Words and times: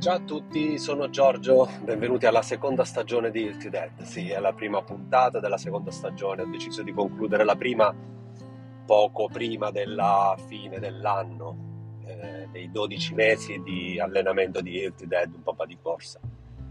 Ciao 0.00 0.14
a 0.14 0.20
tutti, 0.20 0.78
sono 0.78 1.10
Giorgio, 1.10 1.68
benvenuti 1.82 2.24
alla 2.24 2.42
seconda 2.42 2.84
stagione 2.84 3.32
di 3.32 3.42
Ilty 3.42 3.68
Dead. 3.68 4.02
Sì, 4.02 4.30
è 4.30 4.38
la 4.38 4.52
prima 4.52 4.80
puntata 4.80 5.40
della 5.40 5.58
seconda 5.58 5.90
stagione, 5.90 6.42
ho 6.42 6.46
deciso 6.46 6.84
di 6.84 6.92
concludere 6.92 7.42
la 7.42 7.56
prima 7.56 7.92
poco 8.86 9.26
prima 9.26 9.72
della 9.72 10.36
fine 10.46 10.78
dell'anno, 10.78 11.98
eh, 12.06 12.46
dei 12.52 12.70
12 12.70 13.14
mesi 13.14 13.60
di 13.64 13.98
allenamento 13.98 14.60
di 14.60 14.76
Ilty 14.78 15.08
Dead, 15.08 15.34
un 15.34 15.42
po' 15.42 15.66
di 15.66 15.76
corsa. 15.82 16.20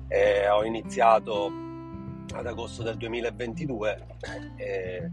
Eh, 0.07 0.47
ho 0.47 0.63
iniziato 0.63 1.51
ad 2.33 2.47
agosto 2.47 2.81
del 2.81 2.95
2022 2.95 4.05
e 4.55 5.11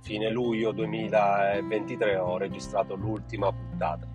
fine 0.00 0.30
luglio 0.30 0.72
2023 0.72 2.16
ho 2.16 2.38
registrato 2.38 2.94
l'ultima 2.94 3.52
puntata 3.52 4.09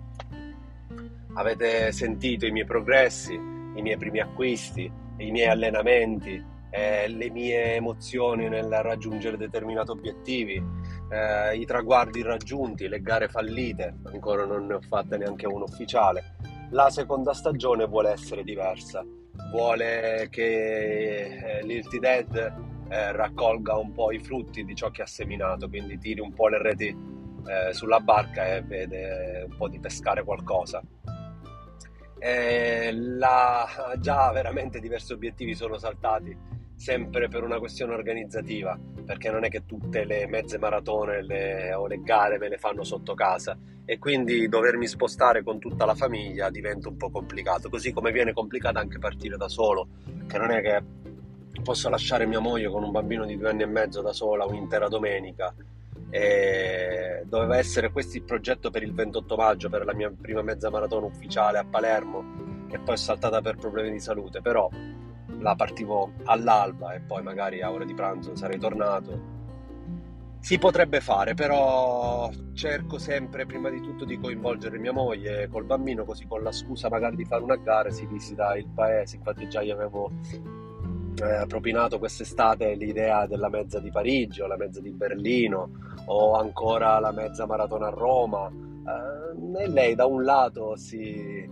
avete 1.36 1.92
sentito 1.92 2.46
i 2.46 2.50
miei 2.50 2.66
progressi, 2.66 3.34
i 3.34 3.82
miei 3.82 3.96
primi 3.96 4.20
acquisti, 4.20 4.90
i 5.18 5.30
miei 5.30 5.48
allenamenti, 5.48 6.42
eh, 6.70 7.08
le 7.08 7.30
mie 7.30 7.74
emozioni 7.74 8.48
nel 8.48 8.68
raggiungere 8.68 9.36
determinati 9.36 9.90
obiettivi, 9.90 10.62
eh, 11.10 11.56
i 11.56 11.64
traguardi 11.64 12.22
raggiunti, 12.22 12.88
le 12.88 13.00
gare 13.00 13.28
fallite, 13.28 13.94
ancora 14.04 14.44
non 14.44 14.66
ne 14.66 14.74
ho 14.74 14.80
fatte 14.80 15.16
neanche 15.16 15.46
una 15.46 15.64
ufficiale. 15.64 16.36
La 16.70 16.90
seconda 16.90 17.32
stagione 17.32 17.86
vuole 17.86 18.10
essere 18.10 18.42
diversa, 18.42 19.04
vuole 19.50 20.28
che 20.30 21.58
eh, 21.58 21.62
l'Ilty 21.64 21.98
Dead 21.98 22.54
eh, 22.88 23.12
raccolga 23.12 23.76
un 23.76 23.92
po' 23.92 24.10
i 24.10 24.18
frutti 24.18 24.64
di 24.64 24.74
ciò 24.74 24.90
che 24.90 25.02
ha 25.02 25.06
seminato, 25.06 25.68
quindi 25.68 25.98
tiri 25.98 26.20
un 26.20 26.32
po' 26.32 26.48
le 26.48 26.60
reti 26.60 26.88
eh, 26.88 27.72
sulla 27.72 28.00
barca 28.00 28.54
e 28.54 28.62
vede 28.62 29.46
un 29.48 29.56
po' 29.56 29.68
di 29.68 29.78
pescare 29.78 30.24
qualcosa. 30.24 30.82
Eh, 32.18 32.92
la, 32.92 33.94
già 33.98 34.30
veramente 34.32 34.80
diversi 34.80 35.12
obiettivi 35.12 35.54
sono 35.54 35.76
saltati 35.76 36.36
sempre 36.76 37.28
per 37.28 37.42
una 37.42 37.58
questione 37.58 37.94
organizzativa 37.94 38.78
perché 39.04 39.30
non 39.30 39.44
è 39.44 39.48
che 39.48 39.64
tutte 39.64 40.04
le 40.04 40.26
mezze 40.26 40.58
maratone 40.58 41.22
le, 41.22 41.72
o 41.72 41.86
le 41.86 42.02
gare 42.02 42.38
me 42.38 42.48
le 42.48 42.58
fanno 42.58 42.84
sotto 42.84 43.14
casa. 43.14 43.56
E 43.88 43.98
quindi 43.98 44.48
dovermi 44.48 44.86
spostare 44.88 45.44
con 45.44 45.60
tutta 45.60 45.84
la 45.84 45.94
famiglia 45.94 46.50
diventa 46.50 46.88
un 46.88 46.96
po' 46.96 47.10
complicato 47.10 47.68
così 47.68 47.92
come 47.92 48.10
viene 48.10 48.32
complicato 48.32 48.78
anche 48.78 48.98
partire 48.98 49.36
da 49.36 49.48
solo 49.48 49.86
che 50.26 50.38
non 50.38 50.50
è 50.50 50.60
che 50.60 50.82
posso 51.62 51.88
lasciare 51.88 52.26
mia 52.26 52.40
moglie 52.40 52.68
con 52.68 52.82
un 52.82 52.90
bambino 52.90 53.24
di 53.24 53.36
due 53.36 53.48
anni 53.48 53.62
e 53.62 53.66
mezzo 53.66 54.02
da 54.02 54.12
sola 54.12 54.44
un'intera 54.44 54.88
domenica 54.88 55.54
doveva 57.28 57.56
essere 57.56 57.90
questo 57.90 58.16
il 58.16 58.22
progetto 58.22 58.70
per 58.70 58.82
il 58.82 58.94
28 58.94 59.36
maggio, 59.36 59.68
per 59.68 59.84
la 59.84 59.94
mia 59.94 60.10
prima 60.10 60.42
mezza 60.42 60.70
maratona 60.70 61.06
ufficiale 61.06 61.58
a 61.58 61.64
Palermo, 61.64 62.66
che 62.68 62.78
poi 62.78 62.94
è 62.94 62.98
saltata 62.98 63.40
per 63.40 63.56
problemi 63.56 63.90
di 63.90 64.00
salute, 64.00 64.40
però 64.40 64.68
la 65.38 65.54
partivo 65.54 66.12
all'alba 66.24 66.94
e 66.94 67.00
poi 67.00 67.22
magari 67.22 67.60
a 67.62 67.70
ora 67.70 67.84
di 67.84 67.94
pranzo 67.94 68.34
sarei 68.36 68.58
tornato. 68.58 69.34
Si 70.38 70.58
potrebbe 70.58 71.00
fare, 71.00 71.34
però 71.34 72.30
cerco 72.52 72.98
sempre 72.98 73.46
prima 73.46 73.68
di 73.68 73.80
tutto 73.80 74.04
di 74.04 74.16
coinvolgere 74.16 74.78
mia 74.78 74.92
moglie 74.92 75.48
col 75.48 75.64
bambino, 75.64 76.04
così 76.04 76.26
con 76.26 76.42
la 76.42 76.52
scusa 76.52 76.88
magari 76.88 77.16
di 77.16 77.24
fare 77.24 77.42
una 77.42 77.56
gara 77.56 77.90
si 77.90 78.06
visita 78.06 78.56
il 78.56 78.68
paese. 78.72 79.16
Infatti 79.16 79.48
già 79.48 79.60
io 79.62 79.74
avevo 79.74 80.12
eh, 81.22 81.46
propinato 81.46 81.98
quest'estate 81.98 82.74
l'idea 82.74 83.26
della 83.26 83.48
mezza 83.48 83.80
di 83.80 83.90
Parigi 83.90 84.42
o 84.42 84.46
la 84.46 84.56
mezza 84.56 84.80
di 84.80 84.90
Berlino 84.90 85.70
o 86.06 86.34
ancora 86.34 86.98
la 86.98 87.12
mezza 87.12 87.46
maratona 87.46 87.86
a 87.86 87.90
Roma. 87.90 88.48
Eh, 88.48 89.62
e 89.62 89.68
lei 89.68 89.94
da 89.94 90.06
un 90.06 90.22
lato 90.22 90.76
si, 90.76 91.48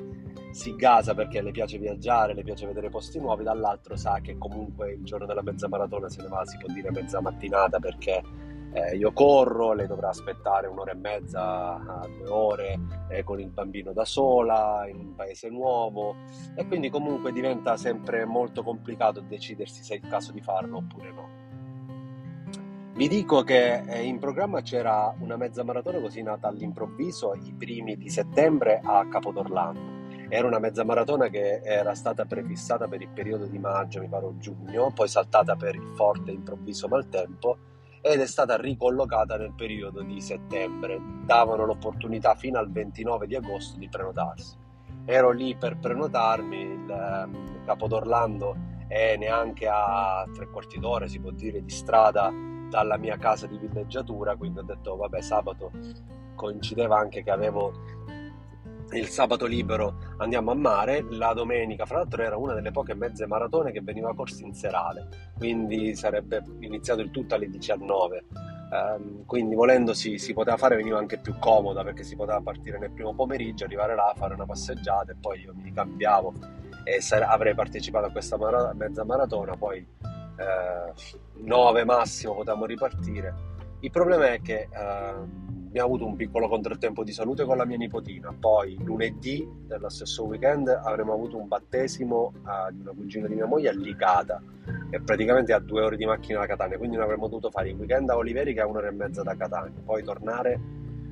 si 0.51 0.77
gasa 0.77 1.15
perché 1.15 1.41
le 1.41 1.51
piace 1.51 1.79
viaggiare, 1.79 2.35
le 2.35 2.43
piace 2.43 2.67
vedere 2.67 2.91
posti 2.91 3.19
nuovi, 3.19 3.45
dall'altro 3.45 3.97
sa 3.97 4.21
che 4.21 4.37
comunque 4.39 4.93
il 4.93 5.05
giorno 5.05 5.27
della 5.27 5.43
mezza 5.43 5.69
maratona 5.69 6.09
se 6.09 6.23
ne 6.23 6.29
va, 6.29 6.45
si 6.45 6.59
può 6.59 6.73
dire 6.73 6.91
mezza 6.91 7.21
mattinata 7.21 7.79
perché 7.79 8.23
eh, 8.75 8.97
io 8.97 9.13
corro, 9.13 9.73
lei 9.73 9.87
dovrà 9.87 10.09
aspettare 10.09 10.67
un'ora 10.67 10.91
e 10.91 10.97
mezza, 10.97 11.81
due 12.19 12.29
ore 12.29 12.81
eh, 13.09 13.23
con 13.23 13.39
il 13.39 13.49
bambino 13.51 13.93
da 13.93 14.05
sola, 14.05 14.85
in 14.89 14.99
un 14.99 15.15
paese 15.15 15.49
nuovo 15.49 16.17
e 16.57 16.67
quindi 16.67 16.91
comunque 16.91 17.31
diventa 17.31 17.77
sempre 17.77 18.25
molto 18.25 18.65
complicato 18.65 19.21
decidersi 19.21 19.85
se 19.85 19.95
è 19.95 19.97
il 19.99 20.09
caso 20.09 20.33
di 20.33 20.41
farlo 20.41 20.79
oppure 20.79 21.13
no. 21.13 21.43
Vi 22.95 23.09
dico 23.09 23.43
che 23.43 23.85
eh, 23.87 24.03
in 24.03 24.19
programma 24.19 24.61
c'era 24.61 25.15
una 25.21 25.37
mezza 25.37 25.63
maratona 25.63 26.01
così 26.01 26.23
nata 26.23 26.49
all'improvviso 26.49 27.35
i 27.35 27.55
primi 27.57 27.97
di 27.97 28.09
settembre 28.09 28.81
a 28.83 29.07
Capodorlando. 29.07 30.03
Era 30.29 30.49
una 30.49 30.59
mezza 30.59 30.85
maratona 30.85 31.29
che 31.29 31.61
era 31.63 31.95
stata 31.95 32.25
prefissata 32.25 32.89
per 32.89 33.03
il 33.03 33.09
periodo 33.09 33.47
di 33.47 33.59
maggio, 33.59 34.01
mi 34.01 34.09
pare 34.09 34.27
giugno, 34.39 34.91
poi 34.93 35.07
saltata 35.07 35.55
per 35.55 35.77
il 35.77 35.93
forte 35.95 36.33
improvviso 36.33 36.89
maltempo 36.89 37.73
ed 38.07 38.21
è 38.21 38.27
stata 38.27 38.57
ricollocata 38.57 39.39
nel 39.39 39.55
periodo 39.57 40.03
di 40.03 40.21
settembre. 40.21 41.01
Davano 41.25 41.65
l'opportunità 41.65 42.35
fino 42.35 42.59
al 42.59 42.71
29 42.71 43.27
di 43.27 43.35
agosto 43.35 43.79
di 43.79 43.89
prenotarsi. 43.89 44.55
Ero 45.07 45.31
lì 45.31 45.57
per 45.57 45.79
prenotarmi, 45.79 46.61
il, 46.61 47.25
um, 47.27 47.65
Capo 47.65 47.89
d'Orlando 47.89 48.57
è 48.89 49.17
neanche 49.17 49.67
a 49.67 50.23
tre 50.35 50.51
quarti 50.51 50.79
d'ora, 50.79 51.07
si 51.07 51.19
può 51.19 51.31
dire, 51.31 51.65
di 51.65 51.71
strada 51.71 52.31
dalla 52.69 52.99
mia 52.99 53.17
casa 53.17 53.47
di 53.47 53.57
villeggiatura, 53.57 54.37
quindi 54.37 54.59
ho 54.59 54.65
detto 54.65 54.97
vabbè 54.97 55.23
sabato 55.23 55.71
coincideva 56.35 56.99
anche 56.99 57.23
che 57.23 57.31
avevo 57.31 57.73
il 58.93 59.09
sabato 59.09 59.47
libero 59.47 60.15
andiamo 60.19 60.51
a 60.51 60.55
mare, 60.55 61.05
la 61.11 61.33
domenica 61.33 61.87
fra 61.87 61.99
l'altro 61.99 62.23
era 62.23 62.37
una 62.37 62.55
delle 62.55 62.71
poche 62.71 62.95
mezze 62.95 63.27
maratone 63.27 63.73
che 63.73 63.81
veniva 63.81 64.15
corsa 64.15 64.45
in 64.45 64.55
serale, 64.55 65.09
quindi 65.37 65.95
sarebbe 65.97 66.43
iniziato 66.61 67.01
il 67.01 67.11
tutto 67.11 67.35
alle 67.35 67.49
19. 67.49 68.25
Um, 68.31 68.77
ehm, 68.77 69.25
quindi 69.27 69.55
volendo 69.55 69.95
si, 69.95 70.19
si, 70.19 70.33
poteva 70.33 70.57
fare 70.57 70.77
veniva 70.77 70.99
anche 70.99 71.19
più 71.19 71.39
comoda 71.39 71.83
perché 71.83 72.03
si 72.03 72.17
poteva 72.17 72.41
partire 72.41 72.79
nel 72.79 72.91
primo 72.91 73.15
pomeriggio, 73.15 73.65
arrivare 73.65 73.95
là, 73.95 74.13
fare 74.17 74.35
una 74.35 74.47
passeggiata 74.47 75.13
e 75.13 75.17
poi 75.21 75.41
io 75.41 75.53
mi 75.55 75.73
cambiavo 75.73 76.33
e 76.85 77.01
sare- 77.01 77.25
avrei 77.25 77.55
partecipato 77.55 78.07
a 78.07 78.11
questa 78.11 78.37
mara- 78.37 78.73
mezza 78.75 79.05
maratona, 79.05 79.57
poi 79.57 79.79
eh, 80.37 80.93
9 81.43 81.85
massimo 81.85 82.35
potevamo 82.35 82.67
ripartire. 82.67 83.53
Il 83.81 83.91
problema 83.91 84.33
è 84.33 84.41
che 84.41 84.69
eh, 84.71 85.15
abbiamo 85.75 85.93
avuto 85.93 86.07
un 86.07 86.15
piccolo 86.15 86.47
contrattempo 86.47 87.03
di 87.03 87.11
salute 87.11 87.45
con 87.45 87.57
la 87.57 87.65
mia 87.65 87.77
nipotina, 87.77 88.33
poi 88.39 88.79
lunedì 88.85 89.45
dello 89.67 89.89
stesso 89.89 90.25
weekend 90.25 90.69
avremo 90.69 91.13
avuto 91.15 91.37
un 91.37 91.49
battesimo 91.49 92.33
uh, 92.45 92.73
di 92.73 92.81
una 92.83 92.93
cugina 92.93 93.27
di 93.27 93.35
mia 93.35 93.47
moglie 93.47 93.71
a 93.71 93.73
Licata, 93.73 94.41
che 94.89 95.01
praticamente 95.01 95.53
a 95.53 95.59
due 95.59 95.83
ore 95.83 95.97
di 95.97 96.07
macchina 96.07 96.39
da 96.39 96.47
Catania, 96.47 96.79
quindi 96.79 96.95
noi 96.95 97.07
avremmo 97.07 97.27
dovuto 97.27 97.51
fare 97.51 97.71
il 97.71 97.75
weekend 97.75 98.09
a 98.09 98.17
Oliveri 98.17 98.55
che 98.55 98.61
è 98.61 98.65
un'ora 98.65 98.87
e 98.87 98.93
mezza 98.93 99.25
da 99.25 99.35
Catania, 99.35 99.81
poi 99.85 100.05
tornare 100.05 100.61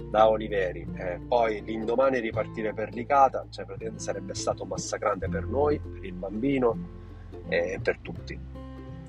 da 0.08 0.28
Oliveri, 0.28 0.86
eh, 0.94 1.18
poi 1.26 1.60
l'indomani 1.64 2.20
ripartire 2.20 2.72
per 2.72 2.94
Licata, 2.94 3.44
cioè 3.50 3.64
praticamente 3.64 4.04
sarebbe 4.04 4.34
stato 4.34 4.64
massacrante 4.64 5.28
per 5.28 5.44
noi, 5.44 5.80
per 5.80 6.04
il 6.04 6.12
bambino 6.12 7.00
e 7.48 7.80
per 7.82 7.98
tutti 8.00 8.61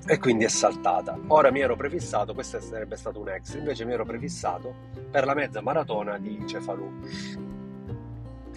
e 0.06 0.18
quindi 0.18 0.44
è 0.44 0.48
saltata. 0.48 1.18
Ora 1.28 1.50
mi 1.50 1.60
ero 1.60 1.76
prefissato, 1.76 2.34
questo 2.34 2.60
sarebbe 2.60 2.96
stato 2.96 3.20
un 3.20 3.28
ex, 3.28 3.54
invece 3.54 3.84
mi 3.84 3.92
ero 3.92 4.04
prefissato 4.04 4.74
per 5.10 5.24
la 5.24 5.34
mezza 5.34 5.60
maratona 5.60 6.18
di 6.18 6.42
Cefalù 6.46 6.90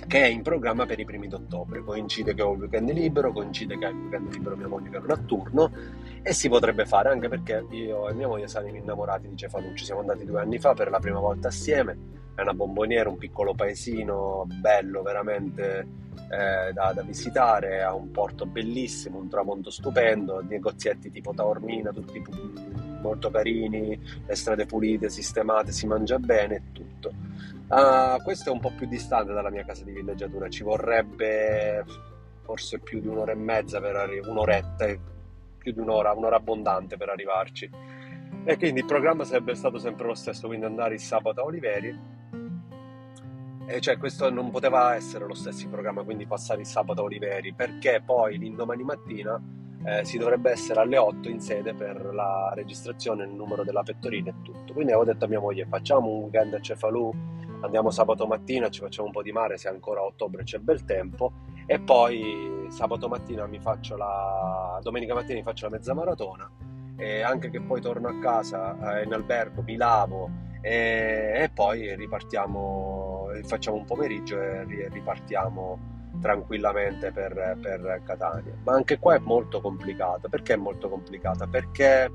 che 0.05 0.21
è 0.21 0.27
in 0.27 0.41
programma 0.41 0.85
per 0.85 0.99
i 0.99 1.05
primi 1.05 1.27
d'ottobre. 1.27 1.81
Coincide 1.81 2.33
che 2.33 2.41
ho 2.41 2.53
il 2.53 2.59
weekend 2.59 2.91
libero, 2.91 3.31
coincide 3.31 3.77
che 3.77 3.85
ha 3.85 3.89
il 3.89 3.95
weekend 3.95 4.33
libero 4.33 4.55
mia 4.55 4.67
moglie 4.67 4.89
che 4.89 4.99
non 4.99 5.11
ha 5.11 5.17
turno 5.17 5.71
e 6.21 6.33
si 6.33 6.49
potrebbe 6.49 6.85
fare 6.85 7.09
anche 7.09 7.29
perché 7.29 7.65
io 7.71 8.09
e 8.09 8.13
mia 8.13 8.27
moglie 8.27 8.47
siamo 8.47 8.67
innamorati 8.67 9.27
di 9.27 9.35
Cefalù. 9.35 9.73
Ci 9.73 9.85
siamo 9.85 10.01
andati 10.01 10.25
due 10.25 10.41
anni 10.41 10.59
fa 10.59 10.73
per 10.73 10.89
la 10.89 10.99
prima 10.99 11.19
volta 11.19 11.47
assieme. 11.47 12.15
È 12.35 12.41
una 12.41 12.53
bomboniera, 12.53 13.09
un 13.09 13.17
piccolo 13.17 13.55
paesino 13.55 14.45
bello, 14.59 15.01
veramente 15.01 15.87
eh, 16.29 16.71
da, 16.73 16.91
da, 16.93 17.01
visitare. 17.01 17.81
Ha 17.81 17.93
un 17.93 18.11
porto 18.11 18.45
bellissimo, 18.45 19.17
un 19.17 19.29
tramonto 19.29 19.69
stupendo, 19.69 20.43
negozietti 20.47 21.09
tipo 21.09 21.33
Taormina, 21.33 21.91
tutti 21.91 22.21
molto 23.01 23.29
carini, 23.29 23.99
le 24.25 24.35
strade 24.35 24.65
pulite, 24.65 25.09
sistemate, 25.09 25.71
si 25.71 25.87
mangia 25.87 26.19
bene 26.19 26.55
e 26.55 26.61
tutto. 26.71 27.26
Uh, 27.69 28.21
questo 28.23 28.49
è 28.49 28.53
un 28.53 28.61
po' 28.61 28.71
più 28.71 28.87
distante 28.87 29.33
dalla 29.33 29.49
mia 29.49 29.65
casa 29.65 29.83
di 29.83 29.91
villeggiatura, 29.91 30.47
ci 30.47 30.63
vorrebbe 30.63 31.83
forse 32.43 32.79
più 32.79 33.01
di 33.01 33.07
un'ora 33.07 33.33
e 33.33 33.35
mezza 33.35 33.81
per 33.81 33.97
arrivare, 33.97 34.29
un'oretta, 34.29 34.85
più 35.57 35.73
di 35.73 35.79
un'ora, 35.79 36.13
un'ora 36.13 36.37
abbondante 36.37 36.95
per 36.95 37.09
arrivarci. 37.09 37.69
E 38.45 38.57
quindi 38.57 38.79
il 38.79 38.85
programma 38.85 39.25
sarebbe 39.25 39.53
stato 39.53 39.77
sempre 39.79 40.07
lo 40.07 40.15
stesso, 40.15 40.47
quindi 40.47 40.65
andare 40.65 40.93
il 40.93 41.01
sabato 41.01 41.41
a 41.41 41.43
Oliveri. 41.43 42.15
E 43.69 43.81
cioè 43.81 43.97
questo 43.97 44.29
non 44.29 44.49
poteva 44.49 44.95
essere 44.95 45.25
lo 45.25 45.33
stesso 45.33 45.67
programma, 45.67 46.03
quindi 46.03 46.25
passare 46.25 46.61
il 46.61 46.67
sabato 46.67 47.01
a 47.01 47.03
Oliveri, 47.03 47.53
perché 47.53 48.01
poi 48.03 48.37
l'indomani 48.37 48.83
mattina 48.83 49.37
eh, 49.83 50.05
si 50.05 50.17
dovrebbe 50.17 50.51
essere 50.51 50.79
alle 50.79 50.97
8 50.97 51.27
in 51.27 51.41
sede 51.41 51.73
per 51.73 52.13
la 52.13 52.53
registrazione, 52.55 53.25
il 53.25 53.31
numero 53.31 53.65
della 53.65 53.83
pettorina 53.83 54.29
e 54.29 54.35
tutto. 54.41 54.71
Quindi 54.71 54.93
avevo 54.93 55.11
detto 55.11 55.25
a 55.25 55.27
mia 55.27 55.41
moglie 55.41 55.65
facciamo 55.65 56.07
un 56.07 56.23
weekend 56.23 56.53
a 56.53 56.61
Cefalù 56.61 57.13
andiamo 57.61 57.89
sabato 57.89 58.25
mattina, 58.27 58.69
ci 58.69 58.81
facciamo 58.81 59.07
un 59.07 59.13
po' 59.13 59.21
di 59.21 59.31
mare 59.31 59.57
se 59.57 59.67
ancora 59.67 60.01
a 60.01 60.05
ottobre 60.05 60.43
c'è 60.43 60.59
bel 60.59 60.85
tempo 60.85 61.33
e 61.65 61.79
poi 61.79 62.65
sabato 62.69 63.07
mattina 63.07 63.45
mi 63.45 63.59
faccio 63.59 63.97
la 63.97 64.79
domenica 64.81 65.13
mattina 65.13 65.39
mi 65.39 65.43
faccio 65.43 65.65
la 65.65 65.75
mezza 65.75 65.93
maratona 65.93 66.49
e 66.97 67.21
anche 67.21 67.49
che 67.49 67.61
poi 67.61 67.81
torno 67.81 68.07
a 68.07 68.19
casa 68.19 68.99
eh, 68.99 69.03
in 69.03 69.13
albergo, 69.13 69.61
mi 69.61 69.75
lavo 69.75 70.29
e, 70.61 71.33
e 71.43 71.51
poi 71.53 71.95
ripartiamo, 71.95 73.27
facciamo 73.43 73.77
un 73.77 73.85
pomeriggio 73.85 74.41
e 74.41 74.89
ripartiamo 74.89 75.95
tranquillamente 76.19 77.11
per, 77.11 77.57
per 77.61 78.01
Catania. 78.03 78.53
Ma 78.63 78.73
anche 78.73 78.97
qua 78.97 79.15
è 79.15 79.19
molto 79.19 79.61
complicata. 79.61 80.27
Perché 80.27 80.53
è 80.53 80.57
molto 80.57 80.89
complicata? 80.89 81.45
Perché 81.45 82.11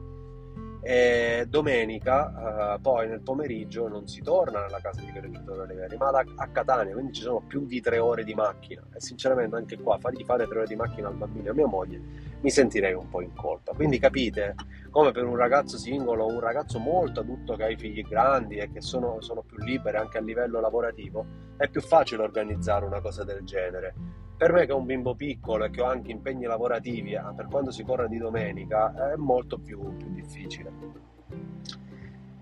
e 0.84 1.46
domenica, 1.48 2.74
eh, 2.74 2.80
poi 2.80 3.08
nel 3.08 3.20
pomeriggio, 3.20 3.86
non 3.86 4.08
si 4.08 4.20
torna 4.20 4.62
nella 4.62 4.80
casa 4.80 5.00
di 5.00 5.12
Viaggio 5.12 5.62
Oliveri, 5.62 5.96
ma 5.96 6.10
da, 6.10 6.24
a 6.36 6.48
Catania, 6.48 6.92
quindi 6.92 7.12
ci 7.12 7.22
sono 7.22 7.40
più 7.40 7.64
di 7.66 7.80
tre 7.80 7.98
ore 7.98 8.24
di 8.24 8.34
macchina. 8.34 8.82
E 8.92 9.00
sinceramente 9.00 9.54
anche 9.54 9.78
qua, 9.78 9.98
fargli 9.98 10.24
fare 10.24 10.46
tre 10.48 10.58
ore 10.58 10.66
di 10.66 10.74
macchina 10.74 11.06
al 11.06 11.14
bambino 11.14 11.46
e 11.46 11.50
a 11.50 11.54
mia 11.54 11.66
moglie, 11.66 12.00
mi 12.40 12.50
sentirei 12.50 12.94
un 12.94 13.08
po' 13.08 13.20
in 13.20 13.32
colpa. 13.34 13.72
Quindi 13.72 14.00
capite 14.00 14.56
come 14.90 15.12
per 15.12 15.24
un 15.24 15.36
ragazzo 15.36 15.78
singolo, 15.78 16.26
un 16.26 16.40
ragazzo 16.40 16.78
molto 16.78 17.20
adulto 17.20 17.54
che 17.54 17.62
ha 17.62 17.70
i 17.70 17.76
figli 17.76 18.02
grandi 18.02 18.56
e 18.56 18.70
che 18.70 18.80
sono, 18.80 19.20
sono 19.20 19.42
più 19.42 19.56
liberi 19.58 19.96
anche 19.96 20.18
a 20.18 20.20
livello 20.20 20.60
lavorativo, 20.60 21.24
è 21.56 21.68
più 21.68 21.80
facile 21.80 22.22
organizzare 22.22 22.84
una 22.84 23.00
cosa 23.00 23.24
del 23.24 23.42
genere 23.44 23.94
per 24.42 24.52
me 24.52 24.66
che 24.66 24.72
ho 24.72 24.78
un 24.78 24.86
bimbo 24.86 25.14
piccolo 25.14 25.66
e 25.66 25.70
che 25.70 25.80
ho 25.80 25.84
anche 25.84 26.10
impegni 26.10 26.46
lavorativi, 26.46 27.12
eh, 27.12 27.22
per 27.36 27.46
quando 27.46 27.70
si 27.70 27.84
corre 27.84 28.08
di 28.08 28.18
domenica, 28.18 29.12
è 29.12 29.14
molto 29.14 29.60
più, 29.60 29.96
più 29.96 30.10
difficile. 30.10 30.72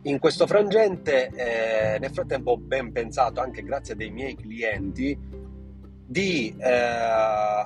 In 0.05 0.19
questo 0.19 0.47
frangente, 0.47 1.29
eh, 1.29 1.99
nel 1.99 2.11
frattempo 2.11 2.52
ho 2.52 2.56
ben 2.56 2.91
pensato, 2.91 3.43
anche 3.43 3.62
grazie 3.62 3.93
a 3.93 3.97
dei 3.99 4.11
miei 4.11 4.35
clienti, 4.35 5.14
di, 6.06 6.56
eh, 6.58 7.64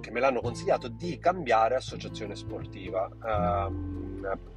che 0.00 0.10
me 0.10 0.20
l'hanno 0.20 0.40
consigliato, 0.40 0.88
di 0.88 1.18
cambiare 1.18 1.74
associazione 1.74 2.34
sportiva. 2.34 3.10
Eh, 3.26 4.53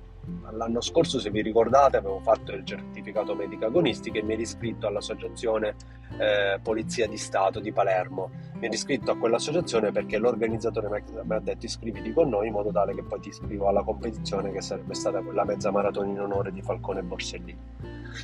L'anno 0.51 0.81
scorso, 0.81 1.19
se 1.19 1.29
vi 1.29 1.41
ricordate, 1.41 1.97
avevo 1.97 2.19
fatto 2.19 2.51
il 2.51 2.65
certificato 2.65 3.35
medico 3.35 3.65
agonistico 3.65 4.17
e 4.17 4.23
mi 4.23 4.33
ero 4.33 4.41
iscritto 4.41 4.87
all'associazione 4.87 5.75
eh, 6.19 6.59
Polizia 6.61 7.07
di 7.07 7.17
Stato 7.17 7.59
di 7.59 7.71
Palermo. 7.71 8.29
Mi 8.53 8.65
ero 8.65 8.73
iscritto 8.73 9.11
a 9.11 9.17
quell'associazione 9.17 9.91
perché 9.91 10.17
l'organizzatore 10.17 11.03
mi 11.23 11.35
ha 11.35 11.39
detto 11.39 11.65
iscriviti 11.65 12.11
con 12.11 12.29
noi 12.29 12.47
in 12.47 12.53
modo 12.53 12.71
tale 12.71 12.93
che 12.93 13.03
poi 13.03 13.19
ti 13.19 13.29
iscrivo 13.29 13.67
alla 13.67 13.83
competizione 13.83 14.51
che 14.51 14.61
sarebbe 14.61 14.93
stata 14.93 15.21
quella 15.21 15.45
mezza 15.45 15.71
maratona 15.71 16.09
in 16.09 16.19
onore 16.19 16.51
di 16.51 16.61
Falcone 16.61 17.03
Borsellino. 17.03 17.59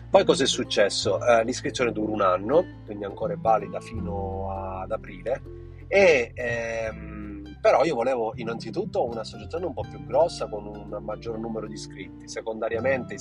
Poi 0.09 0.25
cosa 0.25 0.43
è 0.43 0.47
successo? 0.47 1.23
Eh, 1.25 1.43
l'iscrizione 1.43 1.91
dura 1.91 2.11
un 2.11 2.21
anno, 2.21 2.65
quindi 2.85 3.03
ancora 3.03 3.33
è 3.33 3.37
valida 3.37 3.79
fino 3.79 4.49
ad 4.51 4.91
aprile 4.91 5.41
e 5.87 6.31
ehm, 6.33 7.32
però 7.63 7.85
io 7.85 7.95
volevo 7.95 8.33
innanzitutto 8.35 9.05
un'associazione 9.05 9.65
un 9.65 9.73
po' 9.73 9.85
più 9.89 10.05
grossa 10.05 10.49
con 10.49 10.65
un 10.65 10.97
maggior 11.01 11.39
numero 11.39 11.65
di 11.65 11.75
iscritti, 11.75 12.27
secondariamente 12.27 13.15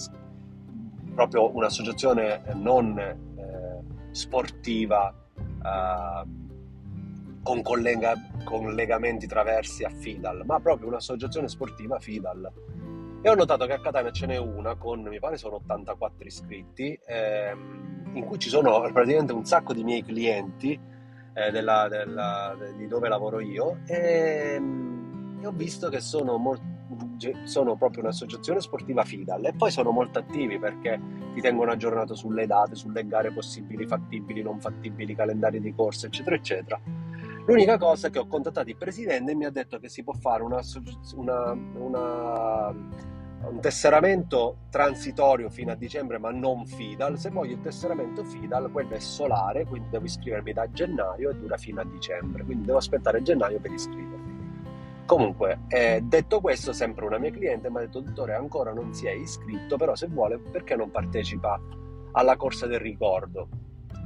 proprio 1.14 1.54
un'associazione 1.54 2.42
non 2.54 2.98
eh, 2.98 3.14
sportiva 4.10 5.14
eh, 5.38 6.26
con 7.40 7.62
collega, 7.62 8.14
collegamenti 8.42 9.28
traversi 9.28 9.84
a 9.84 9.90
FIDAL, 9.90 10.42
ma 10.44 10.58
proprio 10.58 10.88
un'associazione 10.88 11.46
sportiva 11.46 12.00
FIDAL. 12.00 12.52
E 13.22 13.30
ho 13.30 13.34
notato 13.36 13.64
che 13.66 13.74
a 13.74 13.80
Catania 13.80 14.10
ce 14.10 14.26
n'è 14.26 14.38
una 14.38 14.74
con, 14.74 15.02
mi 15.02 15.20
pare 15.20 15.36
sono 15.36 15.54
84 15.54 16.26
iscritti, 16.26 16.98
ehm, 17.06 18.10
in 18.14 18.24
cui 18.24 18.40
ci 18.40 18.48
sono 18.48 18.80
praticamente 18.92 19.32
un 19.32 19.44
sacco 19.44 19.72
di 19.72 19.84
miei 19.84 20.02
clienti 20.02 20.90
eh, 21.34 21.50
della, 21.50 21.88
della, 21.88 22.56
di 22.76 22.86
dove 22.86 23.08
lavoro 23.08 23.40
io 23.40 23.78
e, 23.86 24.60
e 25.40 25.46
ho 25.46 25.52
visto 25.52 25.88
che 25.88 26.00
sono, 26.00 26.36
molto, 26.36 26.62
sono 27.44 27.76
proprio 27.76 28.02
un'associazione 28.02 28.60
sportiva 28.60 29.04
FIDAL 29.04 29.46
e 29.46 29.52
poi 29.52 29.70
sono 29.70 29.90
molto 29.90 30.18
attivi 30.18 30.58
perché 30.58 31.00
ti 31.34 31.40
tengono 31.40 31.72
aggiornato 31.72 32.14
sulle 32.14 32.46
date, 32.46 32.74
sulle 32.74 33.06
gare 33.06 33.32
possibili, 33.32 33.86
fattibili, 33.86 34.42
non 34.42 34.60
fattibili, 34.60 35.14
calendari 35.14 35.60
di 35.60 35.74
corsa, 35.74 36.06
eccetera, 36.06 36.36
eccetera. 36.36 36.80
L'unica 37.44 37.76
cosa 37.76 38.06
è 38.06 38.10
che 38.10 38.20
ho 38.20 38.26
contattato 38.26 38.68
il 38.68 38.76
presidente 38.76 39.32
e 39.32 39.34
mi 39.34 39.44
ha 39.44 39.50
detto 39.50 39.78
che 39.78 39.88
si 39.88 40.04
può 40.04 40.12
fare 40.12 40.44
una, 40.44 40.60
una, 41.16 41.52
una 41.74 42.74
un 43.48 43.60
tesseramento 43.60 44.58
transitorio 44.70 45.50
fino 45.50 45.72
a 45.72 45.74
dicembre, 45.74 46.18
ma 46.18 46.30
non 46.30 46.66
FIDAL. 46.66 47.18
Se 47.18 47.30
voglio 47.30 47.54
il 47.54 47.60
tesseramento 47.60 48.24
FIDAL, 48.24 48.70
quello 48.70 48.94
è 48.94 49.00
solare, 49.00 49.64
quindi 49.64 49.88
devo 49.90 50.04
iscrivermi 50.04 50.52
da 50.52 50.70
gennaio 50.70 51.30
e 51.30 51.34
dura 51.34 51.56
fino 51.56 51.80
a 51.80 51.84
dicembre, 51.84 52.44
quindi 52.44 52.66
devo 52.66 52.78
aspettare 52.78 53.22
gennaio 53.22 53.58
per 53.58 53.72
iscrivermi. 53.72 54.20
Comunque, 55.04 55.60
eh, 55.68 56.00
detto 56.02 56.40
questo, 56.40 56.72
sempre 56.72 57.04
una 57.04 57.18
mia 57.18 57.30
cliente 57.30 57.68
mi 57.68 57.78
ha 57.78 57.80
detto, 57.80 58.00
dottore, 58.00 58.34
ancora 58.34 58.72
non 58.72 58.94
si 58.94 59.06
è 59.06 59.12
iscritto, 59.12 59.76
però 59.76 59.94
se 59.94 60.06
vuole, 60.06 60.38
perché 60.38 60.76
non 60.76 60.90
partecipa 60.90 61.60
alla 62.12 62.36
corsa 62.36 62.66
del 62.66 62.80
ricordo, 62.80 63.48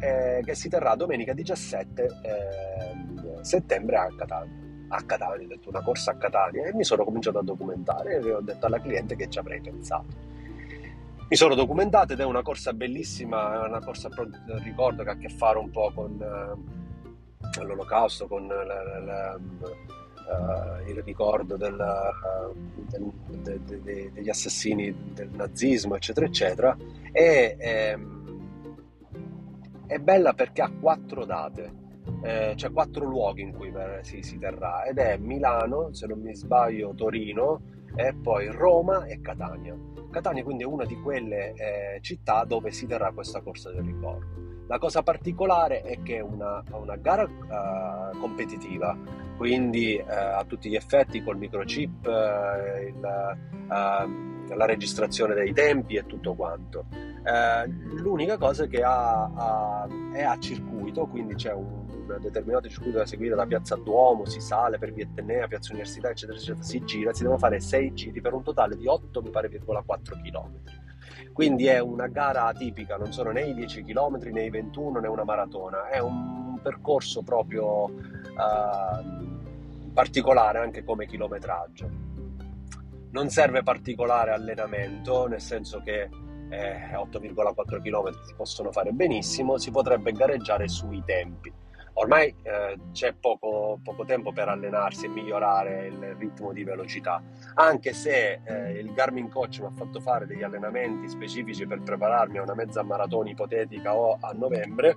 eh, 0.01 0.43
che 0.45 0.55
si 0.55 0.69
terrà 0.69 0.95
domenica 0.95 1.33
17 1.33 2.03
eh, 2.03 3.43
settembre 3.43 3.97
a 3.97 4.09
Catania 4.17 4.66
a 4.89 5.03
Catania, 5.03 5.47
ho 5.47 5.49
detto 5.49 5.69
una 5.69 5.83
corsa 5.83 6.13
a 6.13 6.17
Catania 6.17 6.67
e 6.67 6.75
mi 6.75 6.85
sono 6.85 7.05
cominciato 7.05 7.39
a 7.39 7.43
documentare 7.43 8.19
e 8.19 8.33
ho 8.33 8.41
detto 8.41 8.67
alla 8.67 8.81
cliente 8.81 9.17
che 9.17 9.29
ci 9.29 9.39
avrei 9.39 9.61
pensato. 9.61 10.35
Mi 11.29 11.35
sono 11.37 11.57
documentato 11.57 12.13
ed 12.13 12.21
è 12.21 12.25
una 12.25 12.43
corsa 12.43 12.73
bellissima, 12.73 13.65
è 13.65 13.69
una 13.69 13.81
corsa 13.81 14.09
ricordo 14.63 15.03
che 15.03 15.09
ha 15.09 15.13
a 15.13 15.17
che 15.17 15.29
fare 15.29 15.59
un 15.59 15.71
po' 15.71 15.91
con 15.93 16.13
uh, 16.13 17.65
l'olocausto, 17.65 18.29
con 18.29 18.47
la, 18.47 18.63
la, 18.65 19.01
la, 19.01 19.37
uh, 19.37 20.89
il 20.89 21.03
ricordo 21.03 21.57
del, 21.57 21.75
uh, 21.75 22.55
del, 22.89 23.13
de, 23.43 23.65
de, 23.65 23.83
de, 23.83 24.13
degli 24.13 24.29
assassini 24.29 25.13
del 25.13 25.31
nazismo, 25.31 25.97
eccetera, 25.97 26.27
eccetera. 26.27 26.77
E, 27.11 27.57
ehm, 27.59 28.15
è 29.87 29.99
bella 29.99 30.33
perché 30.33 30.63
ha 30.63 30.71
quattro 30.71 31.25
date 31.25 31.85
eh, 32.23 32.53
c'è 32.55 32.73
quattro 32.73 33.05
luoghi 33.05 33.43
in 33.43 33.53
cui 33.53 33.73
si, 34.03 34.23
si, 34.23 34.39
terrà 34.39 34.85
ed 34.85 34.99
è 34.99 35.17
Milano, 35.17 35.93
se 35.93 36.07
non 36.07 36.21
mi 36.21 36.35
sbaglio, 36.35 36.95
Torino 36.95 37.61
e 37.95 38.15
poi 38.15 38.47
Roma 38.49 39.05
e 39.05 39.21
Catania. 39.21 39.77
Catania 40.11 40.43
quindi 40.45 40.63
è 40.63 40.67
una 40.67 40.85
di 40.85 41.01
quelle 41.01 41.53
eh, 41.53 41.99
città 42.01 42.45
dove 42.45 42.71
si 42.71 42.87
terrà 42.87 43.13
questa 43.13 43.41
corsa 43.41 43.71
del 43.71 43.83
ricordo. 43.83 44.47
La 44.69 44.79
cosa 44.79 45.03
particolare 45.03 45.83
è 45.83 46.03
che 46.03 46.17
è 46.17 46.21
una, 46.21 46.63
una 46.73 46.97
gara 46.97 47.23
uh, 47.23 48.19
competitiva, 48.19 48.97
quindi 49.37 49.97
uh, 49.97 50.09
a 50.09 50.45
tutti 50.45 50.69
gli 50.69 50.75
effetti 50.75 51.23
col 51.23 51.37
microchip, 51.37 52.05
uh, 52.05 52.83
il, 52.85 53.37
uh, 53.69 54.55
la 54.55 54.65
registrazione 54.65 55.35
dei 55.35 55.53
tempi 55.53 55.95
e 55.95 56.07
tutto 56.07 56.35
quanto. 56.35 56.87
l'unica 57.95 58.39
cosa 58.39 58.65
è 58.65 58.69
che 58.69 58.83
ha, 58.83 59.31
ha, 59.33 59.89
è 60.13 60.23
a 60.23 60.37
circuito, 60.39 61.07
quindi 61.07 61.35
c'è 61.35 61.53
un 61.53 61.86
determinato 62.21 62.69
circuito 62.69 62.99
da 62.99 63.07
seguire 63.07 63.35
da 63.35 63.47
Piazza 63.47 63.77
Duomo, 63.77 64.25
si 64.25 64.41
sale 64.41 64.79
per 64.79 64.93
Via 64.93 65.05
Etnea, 65.05 65.47
Piazza 65.47 65.73
Università, 65.73 66.11
eccetera, 66.11 66.39
eccetera, 66.39 66.63
si 66.63 66.85
gira, 66.85 67.13
si 67.13 67.23
devono 67.23 67.39
fare 67.39 67.61
6 67.61 67.93
giri 67.93 68.21
per 68.21 68.33
un 68.33 68.43
totale 68.43 68.77
di 68.77 68.87
8, 68.87 69.23
mi 69.23 69.31
pare, 69.31 69.49
4 69.49 70.17
km. 70.23 70.61
Quindi 71.33 71.67
è 71.67 71.79
una 71.81 72.07
gara 72.07 72.47
atipica, 72.47 72.97
non 72.97 73.13
sono 73.13 73.31
né 73.31 73.43
i 73.43 73.55
10 73.55 73.83
km 73.83 74.19
né 74.31 74.45
i 74.45 74.51
21 74.51 75.01
né 75.01 75.09
una 75.09 75.25
maratona, 75.25 75.89
è 75.89 75.99
un 75.99 76.59
percorso 76.63 77.23
proprio 77.23 77.85
uh, 77.85 79.93
particolare 79.93 80.61
anche 80.61 80.83
come 80.83 81.07
chilometraggio. 81.07 82.05
Non 83.11 83.29
serve 83.29 83.63
particolare 83.63 84.33
allenamento, 84.33 85.27
nel 85.27 85.41
senso 85.41 85.83
che 85.83 86.09
eh, 86.49 86.93
8,4 86.93 87.83
km 87.83 88.25
si 88.25 88.35
possono 88.35 88.73
fare 88.73 88.93
benissimo, 88.93 89.59
si 89.59 89.71
potrebbe 89.71 90.13
gareggiare 90.13 90.69
sui 90.69 91.03
tempi 91.05 91.53
ormai 91.99 92.35
eh, 92.43 92.79
c'è 92.93 93.15
poco, 93.15 93.79
poco, 93.83 94.05
tempo 94.05 94.33
per 94.33 94.49
allenarsi 94.49 95.07
e 95.07 95.09
migliorare 95.09 95.87
il 95.87 96.15
ritmo 96.19 96.53
di 96.53 96.65
velocità, 96.65 97.23
anche 97.55 97.93
se 97.93 98.41
eh, 98.45 98.73
il 98.79 98.93
Garmin 98.93 99.29
Coach 99.29 99.61
mi 99.61 99.67
ha 99.67 99.73
fatto 99.75 100.01
fare 100.01 100.27
degli 100.27 100.43
allenamenti 100.43 101.09
specifici 101.09 101.67
per 101.67 101.83
prepararmi 101.83 102.39
a 102.39 102.43
una 102.43 102.55
mezza 102.55 102.83
maratona 102.83 103.31
ipotetica 103.31 103.95
o 103.95 104.19
a 104.21 104.33
novembre, 104.33 104.97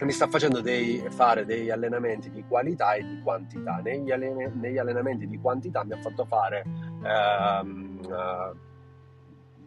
mi 0.00 0.12
sta 0.12 0.26
facendo 0.26 0.60
dei, 0.60 1.04
fare 1.10 1.44
degli 1.44 1.70
allenamenti 1.70 2.30
di 2.30 2.44
qualità 2.46 2.94
e 2.94 3.04
di 3.04 3.20
quantità. 3.22 3.76
Negli, 3.76 4.10
allen- 4.10 4.58
negli 4.58 4.78
allenamenti 4.78 5.28
di 5.28 5.38
quantità 5.38 5.84
mi 5.84 5.92
ha 5.92 6.00
fatto 6.00 6.24
fare... 6.24 6.64
Ehm, 7.04 8.00
uh, 8.02 8.70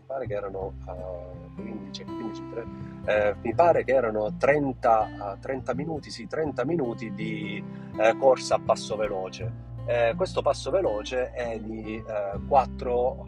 pare 0.06 0.28
che 0.28 0.34
erano 0.34 0.74
uh, 0.86 1.54
15, 1.56 2.04
15 2.04 2.50
3, 2.50 2.66
eh, 3.06 3.36
mi 3.42 3.54
pare 3.54 3.84
che 3.84 3.94
erano 3.94 4.36
30, 4.36 5.36
uh, 5.36 5.40
30 5.40 5.74
minuti, 5.76 6.10
sì, 6.10 6.28
30 6.28 6.66
minuti 6.66 7.14
di 7.14 7.64
eh, 7.98 8.18
corsa 8.18 8.56
a 8.56 8.60
passo 8.60 8.96
veloce. 8.96 9.64
Eh, 9.86 10.14
questo 10.16 10.42
passo 10.42 10.72
veloce 10.72 11.32
è 11.32 11.60
di 11.60 12.04
4, 12.48 13.26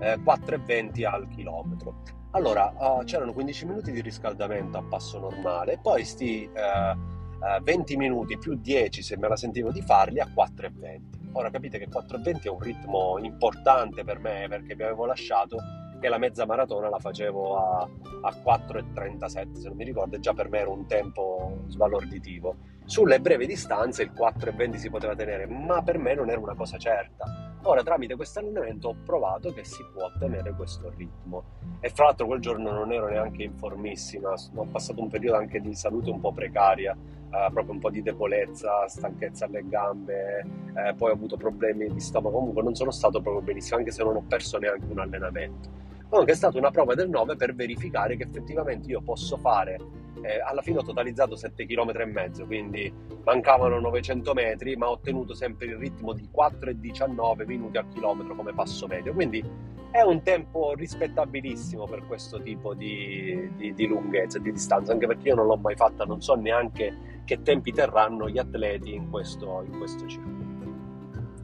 eh, 0.00 0.18
4,20 0.22 1.04
al 1.04 1.28
chilometro. 1.28 2.02
Allora, 2.32 2.72
c'erano 3.04 3.32
15 3.32 3.66
minuti 3.66 3.90
di 3.90 4.00
riscaldamento 4.00 4.78
a 4.78 4.84
passo 4.84 5.18
normale, 5.18 5.80
poi 5.82 6.04
sti 6.04 6.48
uh, 6.54 6.96
uh, 6.96 7.60
20 7.60 7.96
minuti 7.96 8.38
più 8.38 8.54
10 8.54 9.02
se 9.02 9.16
me 9.16 9.26
la 9.26 9.34
sentivo 9.34 9.72
di 9.72 9.82
farli 9.82 10.20
a 10.20 10.26
4,20. 10.26 11.32
Ora 11.32 11.50
capite 11.50 11.78
che 11.78 11.88
4,20 11.88 12.42
è 12.42 12.48
un 12.48 12.60
ritmo 12.60 13.18
importante 13.18 14.04
per 14.04 14.20
me 14.20 14.46
perché 14.48 14.76
vi 14.76 14.82
avevo 14.84 15.06
lasciato 15.06 15.58
che 16.00 16.08
la 16.08 16.18
mezza 16.18 16.46
maratona 16.46 16.88
la 16.88 16.98
facevo 16.98 17.56
a, 17.56 17.88
a 18.22 18.34
4,37 18.44 19.52
se 19.52 19.68
non 19.68 19.76
mi 19.76 19.84
ricordo, 19.84 20.16
e 20.16 20.20
già 20.20 20.32
per 20.32 20.48
me 20.48 20.58
era 20.58 20.70
un 20.70 20.86
tempo 20.86 21.58
sbalorditivo. 21.68 22.56
Sulle 22.84 23.20
brevi 23.20 23.46
distanze 23.46 24.02
il 24.02 24.12
4,20 24.12 24.74
si 24.76 24.90
poteva 24.90 25.14
tenere, 25.14 25.46
ma 25.46 25.82
per 25.82 25.98
me 25.98 26.14
non 26.14 26.28
era 26.30 26.40
una 26.40 26.56
cosa 26.56 26.76
certa 26.78 27.50
Ora, 27.64 27.82
tramite 27.82 28.16
questo 28.16 28.38
allenamento 28.38 28.88
ho 28.88 28.96
provato 29.04 29.52
che 29.52 29.64
si 29.64 29.84
può 29.92 30.04
ottenere 30.04 30.54
questo 30.54 30.90
ritmo. 30.96 31.44
E 31.80 31.90
fra 31.90 32.06
l'altro 32.06 32.26
quel 32.26 32.40
giorno 32.40 32.72
non 32.72 32.90
ero 32.90 33.08
neanche 33.08 33.42
informissima, 33.42 34.32
ho 34.54 34.64
passato 34.64 35.02
un 35.02 35.08
periodo 35.08 35.36
anche 35.36 35.60
di 35.60 35.74
salute 35.74 36.08
un 36.08 36.20
po' 36.20 36.32
precaria, 36.32 36.92
eh, 36.94 37.50
proprio 37.52 37.74
un 37.74 37.78
po' 37.78 37.90
di 37.90 38.00
debolezza, 38.00 38.88
stanchezza 38.88 39.44
alle 39.44 39.62
gambe, 39.68 40.38
eh, 40.74 40.94
poi 40.94 41.10
ho 41.10 41.14
avuto 41.14 41.36
problemi 41.36 41.92
di 41.92 42.00
stomaco, 42.00 42.38
comunque 42.38 42.62
non 42.62 42.74
sono 42.74 42.90
stato 42.90 43.20
proprio 43.20 43.42
benissimo, 43.42 43.76
anche 43.76 43.90
se 43.90 44.02
non 44.04 44.16
ho 44.16 44.24
perso 44.26 44.56
neanche 44.56 44.86
un 44.88 44.98
allenamento. 44.98 45.68
Comunque 46.10 46.34
è 46.34 46.36
stata 46.36 46.58
una 46.58 46.72
prova 46.72 46.94
del 46.94 47.08
9 47.08 47.36
per 47.36 47.54
verificare 47.54 48.16
che 48.16 48.24
effettivamente 48.24 48.90
io 48.90 49.00
posso 49.00 49.36
fare 49.36 49.78
eh, 50.22 50.40
alla 50.40 50.60
fine 50.60 50.78
ho 50.78 50.82
totalizzato 50.82 51.36
7 51.36 51.64
km 51.66 51.92
e 52.00 52.04
mezzo, 52.04 52.44
quindi 52.44 52.92
mancavano 53.24 53.78
900 53.78 54.34
metri, 54.34 54.76
ma 54.76 54.88
ho 54.88 54.92
ottenuto 54.92 55.34
sempre 55.34 55.66
il 55.66 55.76
ritmo 55.76 56.12
di 56.12 56.28
4,19 56.34 57.46
minuti 57.46 57.78
al 57.78 57.88
chilometro 57.88 58.34
come 58.34 58.52
passo 58.52 58.86
medio. 58.86 59.14
Quindi 59.14 59.42
è 59.90 60.02
un 60.02 60.22
tempo 60.22 60.74
rispettabilissimo 60.74 61.84
per 61.84 62.04
questo 62.06 62.40
tipo 62.42 62.74
di, 62.74 63.50
di, 63.56 63.72
di 63.72 63.86
lunghezza 63.86 64.38
di 64.38 64.52
distanza, 64.52 64.92
anche 64.92 65.06
perché 65.06 65.28
io 65.28 65.36
non 65.36 65.46
l'ho 65.46 65.56
mai 65.56 65.76
fatta, 65.76 66.04
non 66.04 66.20
so 66.20 66.34
neanche 66.34 67.22
che 67.24 67.42
tempi 67.42 67.72
terranno 67.72 68.28
gli 68.28 68.38
atleti 68.38 68.94
in 68.94 69.10
questo, 69.10 69.64
in 69.64 69.78
questo 69.78 70.06
circuito. 70.06 70.48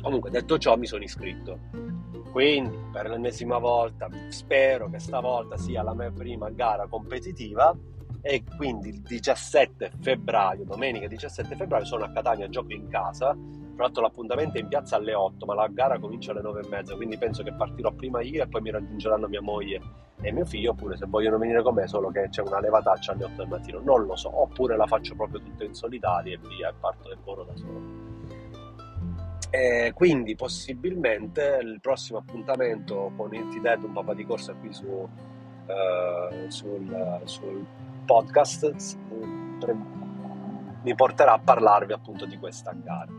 Comunque, 0.03 0.31
detto 0.31 0.59
ciò, 0.59 0.77
mi 0.77 0.87
sono 0.87 1.03
iscritto. 1.03 1.59
Quindi, 2.37 2.77
per 2.93 3.09
l'ennesima 3.09 3.57
volta, 3.57 4.11
spero 4.29 4.91
che 4.91 4.99
stavolta 4.99 5.57
sia 5.57 5.83
la 5.83 5.95
mia 5.95 6.11
prima 6.11 6.51
gara 6.51 6.87
competitiva 6.87 7.75
e 8.21 8.45
quindi 8.59 8.91
il 8.91 9.01
17 9.01 9.93
febbraio, 10.03 10.67
domenica 10.67 11.07
17 11.07 11.57
febbraio, 11.57 11.87
sono 11.87 12.05
a 12.05 12.11
Catania, 12.11 12.47
gioco 12.51 12.75
in 12.75 12.89
casa. 12.89 13.29
Tra 13.29 13.85
l'altro 13.85 14.03
l'appuntamento 14.03 14.59
è 14.59 14.61
in 14.61 14.69
piazza 14.69 14.97
alle 14.97 15.15
8, 15.15 15.47
ma 15.47 15.55
la 15.55 15.67
gara 15.69 15.99
comincia 15.99 16.33
alle 16.33 16.43
9 16.43 16.61
e 16.61 16.69
mezza, 16.69 16.95
quindi 16.95 17.17
penso 17.17 17.43
che 17.43 17.55
partirò 17.55 17.91
prima 17.93 18.21
io 18.21 18.43
e 18.43 18.49
poi 18.49 18.61
mi 18.61 18.71
raggiungeranno 18.71 19.29
mia 19.29 19.41
moglie 19.41 19.81
e 20.21 20.31
mio 20.31 20.45
figlio, 20.45 20.73
oppure 20.73 20.99
se 20.99 21.07
vogliono 21.07 21.39
venire 21.39 21.63
con 21.63 21.73
me, 21.73 21.87
solo 21.87 22.11
che 22.11 22.29
c'è 22.29 22.43
una 22.43 22.61
levataccia 22.61 23.13
alle 23.13 23.25
8 23.25 23.35
del 23.35 23.49
mattino, 23.49 23.81
non 23.81 24.05
lo 24.05 24.15
so, 24.15 24.43
oppure 24.43 24.77
la 24.77 24.87
faccio 24.87 25.15
proprio 25.15 25.41
tutto 25.41 25.65
in 25.65 25.73
solitaria 25.73 26.35
e 26.35 26.39
via, 26.47 26.69
e 26.69 26.75
parto 26.79 27.09
del 27.09 27.19
volo 27.25 27.45
da 27.45 27.57
solo. 27.57 28.06
E 29.57 29.93
quindi 29.95 30.35
possibilmente 30.35 31.61
il 31.63 31.79
prossimo 31.81 32.19
appuntamento 32.19 33.11
con 33.17 33.33
il 33.33 33.49
T-Dead, 33.49 33.85
un 33.85 33.95
papà 33.95 34.13
di 34.13 34.27
corsa 34.27 34.53
qui 34.53 34.71
su, 34.71 34.85
uh, 34.85 36.49
sul, 36.49 37.21
sul 37.25 37.67
podcast 38.05 38.99
mi 40.83 40.95
porterà 40.95 41.33
a 41.33 41.39
parlarvi 41.39 41.95
appunto 41.95 42.27
di 42.27 42.37
questa 42.37 42.75
gara. 42.75 43.11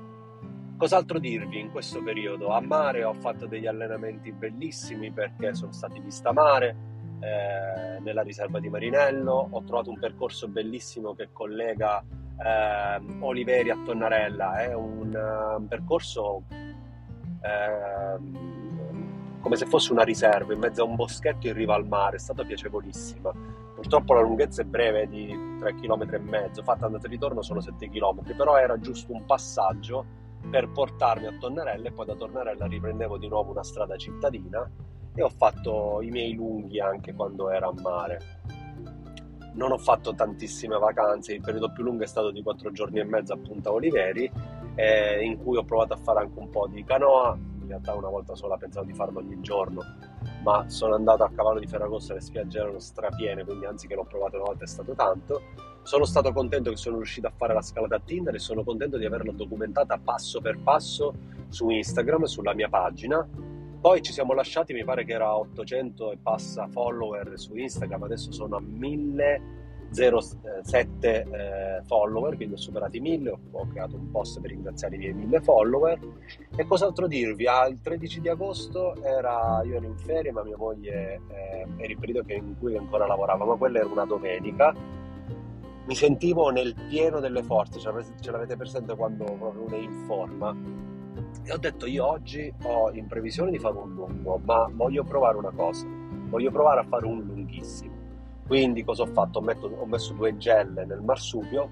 Cos'altro 0.77 1.17
dirvi 1.17 1.59
in 1.59 1.71
questo 1.71 2.03
periodo? 2.03 2.49
A 2.49 2.61
mare 2.61 3.03
ho 3.03 3.13
fatto 3.13 3.47
degli 3.47 3.65
allenamenti 3.65 4.31
bellissimi 4.31 5.11
perché 5.11 5.55
sono 5.55 5.71
stati 5.71 5.99
vista 5.99 6.31
mare 6.33 6.75
eh, 7.19 7.99
nella 7.99 8.21
riserva 8.21 8.59
di 8.59 8.69
Marinello, 8.69 9.47
ho 9.49 9.63
trovato 9.63 9.89
un 9.89 9.97
percorso 9.97 10.47
bellissimo 10.47 11.15
che 11.15 11.29
collega 11.33 12.03
eh, 12.43 13.01
Oliveri 13.19 13.69
a 13.69 13.77
Tonnarella, 13.83 14.59
è 14.59 14.73
un, 14.73 15.13
uh, 15.13 15.59
un 15.59 15.67
percorso 15.67 16.43
eh, 17.41 18.17
come 19.39 19.55
se 19.55 19.65
fosse 19.65 19.91
una 19.91 20.03
riserva 20.03 20.53
in 20.53 20.59
mezzo 20.59 20.81
a 20.81 20.85
un 20.85 20.95
boschetto 20.95 21.47
in 21.47 21.53
riva 21.53 21.75
al 21.75 21.87
mare, 21.87 22.17
è 22.17 22.19
stata 22.19 22.43
piacevolissima 22.43 23.31
Purtroppo 23.77 24.15
la 24.15 24.21
lunghezza 24.21 24.63
è 24.63 24.65
breve 24.65 25.07
di 25.07 25.27
3 25.59 25.75
km 25.75 26.07
e 26.11 26.17
mezzo, 26.17 26.63
fatta 26.63 26.87
andata 26.87 27.05
e 27.05 27.11
ritorno 27.11 27.43
sono 27.43 27.61
7 27.61 27.89
km, 27.89 28.35
però 28.35 28.57
era 28.57 28.79
giusto 28.79 29.13
un 29.13 29.23
passaggio 29.23 30.03
per 30.49 30.71
portarmi 30.71 31.27
a 31.27 31.37
Tonnarella 31.39 31.89
e 31.89 31.91
poi 31.91 32.07
da 32.07 32.15
Tonnarella 32.15 32.65
riprendevo 32.65 33.19
di 33.19 33.27
nuovo 33.27 33.51
una 33.51 33.63
strada 33.63 33.95
cittadina 33.95 34.67
e 35.13 35.21
ho 35.21 35.29
fatto 35.29 36.01
i 36.01 36.09
miei 36.09 36.33
lunghi 36.33 36.79
anche 36.79 37.13
quando 37.13 37.51
era 37.51 37.67
a 37.67 37.73
mare. 37.79 38.19
Non 39.57 39.71
ho 39.71 39.77
fatto 39.79 40.13
tantissime 40.13 40.77
vacanze, 40.77 41.33
il 41.33 41.41
periodo 41.41 41.71
più 41.71 41.83
lungo 41.83 42.03
è 42.03 42.07
stato 42.07 42.29
di 42.29 42.43
4 42.43 42.71
giorni 42.71 42.99
e 42.99 43.03
mezzo 43.03 43.33
a 43.33 43.37
Punta 43.37 43.71
Oliveri, 43.71 44.31
eh, 44.75 45.23
in 45.23 45.37
cui 45.37 45.57
ho 45.57 45.63
provato 45.63 45.93
a 45.93 45.97
fare 45.97 46.19
anche 46.19 46.37
un 46.37 46.47
po' 46.49 46.67
di 46.67 46.83
canoa, 46.83 47.35
in 47.61 47.67
realtà 47.67 47.95
una 47.95 48.07
volta 48.07 48.35
sola 48.35 48.55
pensavo 48.55 48.85
di 48.85 48.93
farlo 48.93 49.17
ogni 49.17 49.41
giorno, 49.41 49.81
ma 50.43 50.69
sono 50.69 50.93
andato 50.93 51.23
a 51.23 51.31
cavallo 51.31 51.59
di 51.59 51.65
Ferragosto, 51.65 52.13
le 52.13 52.21
spiagge 52.21 52.59
erano 52.59 52.77
strapiene, 52.77 53.43
quindi 53.45 53.65
anziché 53.65 53.95
l'ho 53.95 54.05
provato 54.05 54.35
una 54.35 54.45
volta 54.45 54.63
è 54.63 54.67
stato 54.67 54.93
tanto. 54.93 55.41
Sono 55.81 56.05
stato 56.05 56.31
contento 56.33 56.69
che 56.69 56.77
sono 56.77 56.97
riuscito 56.97 57.25
a 57.25 57.33
fare 57.35 57.55
la 57.55 57.61
scalata 57.63 57.95
a 57.95 58.01
Tinder 58.03 58.35
e 58.35 58.39
sono 58.39 58.63
contento 58.63 58.97
di 58.97 59.05
averla 59.05 59.31
documentata 59.31 59.97
passo 59.97 60.39
per 60.39 60.59
passo 60.59 61.15
su 61.49 61.67
Instagram, 61.69 62.25
sulla 62.25 62.53
mia 62.53 62.69
pagina. 62.69 63.27
Poi 63.79 64.01
ci 64.01 64.11
siamo 64.11 64.33
lasciati, 64.33 64.73
mi 64.73 64.83
pare 64.83 65.05
che 65.05 65.13
era 65.13 65.35
800 65.37 66.11
e 66.11 66.17
passa 66.21 66.67
follower 66.67 67.33
su 67.35 67.55
Instagram, 67.55 68.03
adesso 68.03 68.31
sono 68.31 68.57
a 68.57 68.61
1000 68.61 69.55
0,7 69.93 71.05
eh, 71.05 71.81
follower, 71.85 72.35
quindi 72.35 72.55
ho 72.55 72.57
superato 72.57 72.97
i 72.97 72.99
1000, 72.99 73.39
ho, 73.51 73.67
creato 73.67 73.95
un 73.95 74.11
post 74.11 74.39
per 74.41 74.49
ringraziare 74.51 74.95
i 74.95 74.97
miei 74.97 75.13
1000 75.13 75.41
follower. 75.41 75.99
E 76.55 76.65
cos'altro 76.65 77.07
dirvi? 77.07 77.47
Al 77.47 77.71
ah, 77.71 77.75
13 77.81 78.21
di 78.21 78.29
agosto 78.29 78.95
era, 79.03 79.61
io 79.63 79.75
ero 79.75 79.85
in 79.85 79.97
ferie, 79.97 80.31
ma 80.31 80.43
mia 80.43 80.57
moglie 80.57 81.21
eh, 81.29 81.65
era 81.77 81.91
il 81.91 81.97
periodo 81.97 82.31
in 82.33 82.55
cui 82.59 82.75
ancora 82.75 83.07
lavorava, 83.07 83.45
ma 83.45 83.55
quella 83.55 83.79
era 83.79 83.87
una 83.87 84.05
domenica. 84.05 84.73
Mi 85.85 85.95
sentivo 85.95 86.49
nel 86.49 86.75
pieno 86.89 87.21
delle 87.21 87.43
forze, 87.43 87.79
ce 87.79 88.31
l'avete 88.31 88.57
presente 88.57 88.93
quando 88.95 89.23
proprio 89.23 89.63
uno 89.63 89.75
è 89.75 89.79
in 89.79 90.03
forma. 90.05 90.95
E 91.43 91.51
ho 91.51 91.57
detto 91.57 91.85
io 91.85 92.05
oggi 92.05 92.53
ho 92.63 92.91
in 92.91 93.07
previsione 93.07 93.51
di 93.51 93.59
fare 93.59 93.77
un 93.77 93.93
lungo, 93.93 94.39
ma 94.43 94.69
voglio 94.71 95.03
provare 95.03 95.37
una 95.37 95.51
cosa, 95.51 95.85
voglio 96.29 96.51
provare 96.51 96.81
a 96.81 96.83
fare 96.83 97.05
un 97.05 97.21
lunghissimo 97.21 97.97
quindi 98.47 98.83
cosa 98.83 99.03
ho 99.03 99.07
fatto? 99.07 99.39
Ho, 99.39 99.41
metto, 99.41 99.67
ho 99.67 99.85
messo 99.85 100.13
due 100.13 100.37
gelle 100.37 100.85
nel 100.85 101.01
marsupio, 101.01 101.69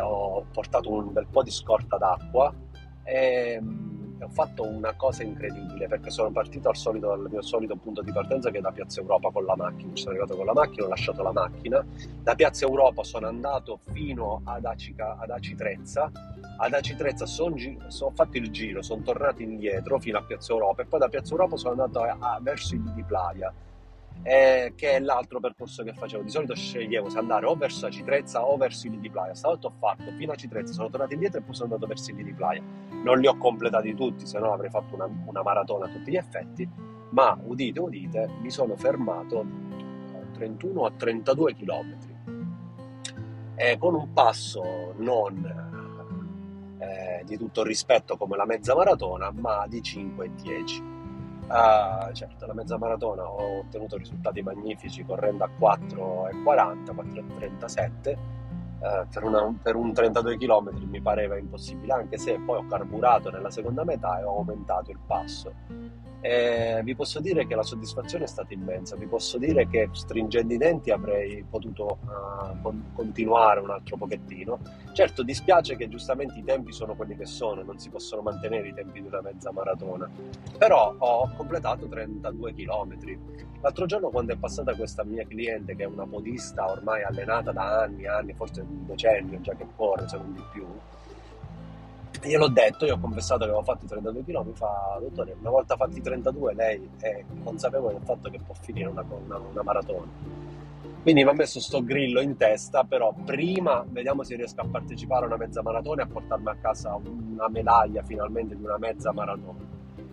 ho 0.00 0.46
portato 0.52 0.90
un 0.90 1.12
bel 1.12 1.26
po' 1.28 1.42
di 1.42 1.50
scorta 1.50 1.98
d'acqua 1.98 2.54
e, 3.02 3.14
e, 3.14 3.62
ho 4.20 4.28
fatto 4.28 4.66
una 4.66 4.94
cosa 4.94 5.22
incredibile 5.22 5.88
perché 5.88 6.10
sono 6.10 6.30
partito 6.30 6.68
al, 6.68 6.76
solito, 6.76 7.12
al 7.12 7.26
mio 7.30 7.42
solito 7.42 7.76
punto 7.76 8.02
di 8.02 8.12
partenza 8.12 8.50
che 8.50 8.58
è 8.58 8.60
da 8.60 8.72
Piazza 8.72 9.00
Europa 9.00 9.30
con 9.30 9.44
la 9.44 9.56
macchina. 9.56 9.90
Sono 9.94 10.10
arrivato 10.10 10.36
con 10.36 10.46
la 10.46 10.52
macchina, 10.52 10.86
ho 10.86 10.88
lasciato 10.88 11.22
la 11.22 11.32
macchina. 11.32 11.84
Da 12.22 12.34
Piazza 12.34 12.66
Europa 12.66 13.02
sono 13.04 13.26
andato 13.26 13.78
fino 13.92 14.40
ad, 14.44 14.64
Acica, 14.64 15.16
ad 15.18 15.30
Acitrezza. 15.30 16.10
Ad 16.58 16.72
Acitrezza 16.72 17.26
son, 17.26 17.54
ho 18.00 18.10
fatto 18.10 18.38
il 18.38 18.50
giro, 18.50 18.82
sono 18.82 19.02
tornato 19.02 19.42
indietro 19.42 19.98
fino 19.98 20.18
a 20.18 20.22
Piazza 20.22 20.52
Europa 20.52 20.82
e 20.82 20.86
poi 20.86 21.00
da 21.00 21.08
Piazza 21.08 21.32
Europa 21.32 21.56
sono 21.56 21.72
andato 21.72 22.00
a, 22.00 22.16
a, 22.18 22.38
verso 22.40 22.74
il 22.74 22.82
di 22.92 23.02
Playa 23.02 23.52
eh, 24.22 24.72
che 24.74 24.92
è 24.92 25.00
l'altro 25.00 25.40
percorso 25.40 25.82
che 25.84 25.92
facevo. 25.92 26.22
Di 26.22 26.30
solito 26.30 26.54
sceglievo 26.54 27.08
se 27.08 27.18
andare 27.18 27.46
o 27.46 27.54
verso 27.54 27.88
Citrezza 27.90 28.44
o 28.44 28.56
verso 28.56 28.86
il 28.86 28.98
di 28.98 29.10
Playa. 29.10 29.34
Stavolta 29.34 29.68
ho 29.68 29.74
fatto 29.78 30.12
fino 30.16 30.32
a 30.32 30.34
Citrezza, 30.34 30.72
sono 30.72 30.90
tornato 30.90 31.14
indietro 31.14 31.40
e 31.40 31.42
poi 31.42 31.54
sono 31.54 31.72
andato 31.72 31.86
verso 31.86 32.10
il 32.10 32.24
di 32.24 32.32
Playa. 32.32 32.62
Non 33.02 33.18
li 33.20 33.26
ho 33.26 33.36
completati 33.36 33.94
tutti, 33.94 34.26
se 34.26 34.38
no 34.38 34.52
avrei 34.52 34.70
fatto 34.70 34.94
una, 34.94 35.08
una 35.26 35.42
maratona 35.42 35.86
a 35.86 35.88
tutti 35.88 36.10
gli 36.10 36.16
effetti, 36.16 36.68
ma 37.10 37.38
udite, 37.44 37.80
udite, 37.80 38.28
mi 38.40 38.50
sono 38.50 38.76
fermato 38.76 39.40
a 39.40 39.44
31 40.32 40.80
o 40.80 40.92
32 40.92 41.54
km. 41.54 41.96
Eh, 43.58 43.78
con 43.78 43.94
un 43.94 44.12
passo 44.12 44.92
non 44.98 45.64
eh, 46.78 47.22
di 47.24 47.38
tutto 47.38 47.62
rispetto 47.62 48.16
come 48.16 48.36
la 48.36 48.44
mezza 48.44 48.74
maratona, 48.74 49.30
ma 49.30 49.66
di 49.66 49.82
5 49.82 50.24
e 50.24 50.30
10 50.42 50.94
Uh, 51.48 52.12
certo, 52.12 52.44
la 52.44 52.54
mezza 52.54 52.76
maratona 52.76 53.22
ho 53.22 53.60
ottenuto 53.60 53.96
risultati 53.96 54.42
magnifici 54.42 55.04
correndo 55.04 55.44
a 55.44 55.50
4,40, 55.58 56.92
4,37 56.92 58.16
uh, 58.80 59.06
per, 59.08 59.54
per, 59.62 59.76
un 59.76 59.92
32 59.92 60.36
km 60.38 60.72
mi 60.88 61.00
pareva 61.00 61.36
impossibile, 61.36 61.92
anche 61.92 62.18
se 62.18 62.40
poi 62.40 62.58
ho 62.58 62.66
carburato 62.66 63.30
nella 63.30 63.50
seconda 63.50 63.84
metà 63.84 64.18
e 64.18 64.24
ho 64.24 64.38
aumentato 64.38 64.90
il 64.90 64.98
passo. 65.06 65.52
E 66.20 66.80
vi 66.82 66.94
posso 66.96 67.20
dire 67.20 67.46
che 67.46 67.54
la 67.54 67.62
soddisfazione 67.62 68.24
è 68.24 68.26
stata 68.26 68.52
immensa, 68.52 68.96
vi 68.96 69.06
posso 69.06 69.38
dire 69.38 69.68
che 69.68 69.88
stringendo 69.92 70.54
i 70.54 70.56
denti 70.56 70.90
avrei 70.90 71.44
potuto 71.48 71.98
uh, 72.02 72.60
con- 72.62 72.90
continuare 72.94 73.60
un 73.60 73.70
altro 73.70 73.96
pochettino. 73.96 74.58
Certo, 74.92 75.22
dispiace 75.22 75.76
che 75.76 75.88
giustamente 75.88 76.38
i 76.38 76.44
tempi 76.44 76.72
sono 76.72 76.94
quelli 76.94 77.16
che 77.16 77.26
sono, 77.26 77.62
non 77.62 77.78
si 77.78 77.90
possono 77.90 78.22
mantenere 78.22 78.68
i 78.68 78.74
tempi 78.74 79.00
di 79.00 79.06
una 79.06 79.20
mezza 79.20 79.52
maratona, 79.52 80.10
però 80.56 80.94
ho 80.96 81.30
completato 81.36 81.86
32 81.86 82.54
km. 82.54 82.96
L'altro 83.60 83.86
giorno 83.86 84.08
quando 84.08 84.32
è 84.32 84.36
passata 84.36 84.74
questa 84.74 85.04
mia 85.04 85.26
cliente, 85.26 85.76
che 85.76 85.84
è 85.84 85.86
una 85.86 86.06
podista 86.06 86.70
ormai 86.70 87.02
allenata 87.02 87.52
da 87.52 87.82
anni 87.82 88.04
e 88.04 88.08
anni, 88.08 88.32
forse 88.34 88.60
un 88.60 88.86
decennio 88.86 89.40
già 89.40 89.54
che 89.54 89.66
corre, 89.76 90.08
se 90.08 90.16
non 90.16 90.32
di 90.32 90.42
più, 90.52 90.66
gliel'ho 92.26 92.48
detto, 92.48 92.84
io 92.84 92.94
ho 92.94 92.98
confessato 92.98 93.44
che 93.44 93.50
avevo 93.50 93.62
fatto 93.62 93.84
i 93.84 93.88
32 93.88 94.24
km, 94.24 94.46
mi 94.46 94.54
fa, 94.54 94.98
dottore, 95.00 95.36
una 95.38 95.50
volta 95.50 95.76
fatti 95.76 95.98
i 95.98 96.02
32 96.02 96.54
lei 96.54 96.90
è 96.98 97.24
consapevole 97.42 97.94
del 97.94 98.02
fatto 98.02 98.28
che 98.30 98.38
può 98.44 98.54
finire 98.60 98.88
una, 98.88 99.04
una, 99.08 99.38
una 99.38 99.62
maratona. 99.62 100.44
Quindi 101.02 101.22
mi 101.22 101.30
ha 101.30 101.34
messo 101.34 101.60
sto 101.60 101.84
grillo 101.84 102.20
in 102.20 102.36
testa, 102.36 102.82
però 102.82 103.14
prima 103.24 103.84
vediamo 103.88 104.24
se 104.24 104.34
riesco 104.34 104.60
a 104.60 104.66
partecipare 104.68 105.24
a 105.24 105.28
una 105.28 105.36
mezza 105.36 105.62
maratona 105.62 106.02
e 106.02 106.04
a 106.04 106.08
portarmi 106.08 106.48
a 106.48 106.56
casa 106.56 106.96
una 106.96 107.48
medaglia 107.48 108.02
finalmente 108.02 108.56
di 108.56 108.64
una 108.64 108.76
mezza 108.76 109.12
maratona. 109.12 109.60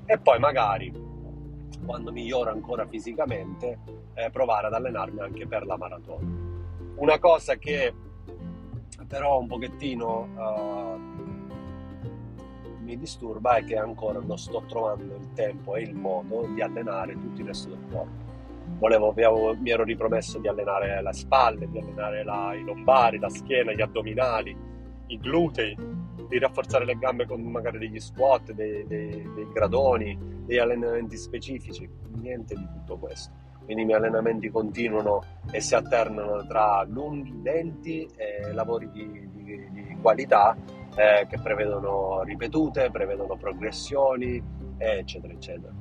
E 0.05 0.19
poi 0.19 0.37
magari, 0.37 0.93
quando 1.83 2.11
miglioro 2.11 2.51
ancora 2.51 2.85
fisicamente, 2.85 3.79
eh, 4.13 4.29
provare 4.29 4.67
ad 4.67 4.73
allenarmi 4.73 5.19
anche 5.21 5.47
per 5.47 5.65
la 5.65 5.77
maratona. 5.77 6.27
Una 6.95 7.17
cosa 7.17 7.55
che 7.55 7.93
però 9.07 9.39
un 9.39 9.47
pochettino... 9.47 10.27
Uh, 10.35 11.12
mi 12.83 12.97
disturba 12.97 13.55
è 13.55 13.63
che 13.63 13.77
ancora 13.77 14.19
non 14.19 14.37
sto 14.37 14.63
trovando 14.67 15.15
il 15.15 15.33
tempo 15.33 15.75
e 15.75 15.83
il 15.83 15.95
modo 15.95 16.47
di 16.53 16.61
allenare 16.61 17.13
tutto 17.13 17.41
il 17.41 17.47
resto 17.47 17.69
del 17.69 17.79
corpo. 17.89 18.31
Volevo, 18.77 19.13
mi 19.59 19.69
ero 19.69 19.83
ripromesso 19.83 20.39
di 20.39 20.47
allenare 20.47 21.01
le 21.01 21.13
spalle, 21.13 21.69
di 21.69 21.79
allenare 21.79 22.23
la, 22.23 22.53
i 22.53 22.63
lombari, 22.63 23.17
la 23.17 23.29
schiena, 23.29 23.73
gli 23.73 23.81
addominali, 23.81 24.55
i 25.07 25.17
glutei, 25.17 25.75
di 26.27 26.39
rafforzare 26.39 26.85
le 26.85 26.97
gambe 26.97 27.25
con 27.25 27.41
magari 27.41 27.77
degli 27.77 27.99
squat, 27.99 28.51
dei, 28.51 28.85
dei, 28.85 29.29
dei 29.35 29.47
gradoni, 29.53 30.17
degli 30.45 30.57
allenamenti 30.57 31.15
specifici. 31.15 31.89
Niente 32.19 32.55
di 32.55 32.67
tutto 32.73 32.97
questo. 32.97 33.31
Quindi 33.63 33.83
i 33.83 33.85
miei 33.85 33.99
allenamenti 33.99 34.49
continuano 34.49 35.23
e 35.51 35.61
si 35.61 35.75
alternano 35.75 36.45
tra 36.45 36.83
lunghi, 36.83 37.41
lenti 37.41 38.09
e 38.15 38.51
lavori 38.51 38.89
di, 38.91 39.29
di, 39.31 39.69
di 39.71 39.97
qualità 40.01 40.55
eh, 40.95 41.25
che 41.27 41.39
prevedono 41.39 42.21
ripetute, 42.23 42.89
prevedono 42.91 43.35
progressioni, 43.35 44.41
eccetera, 44.77 45.33
eccetera. 45.33 45.73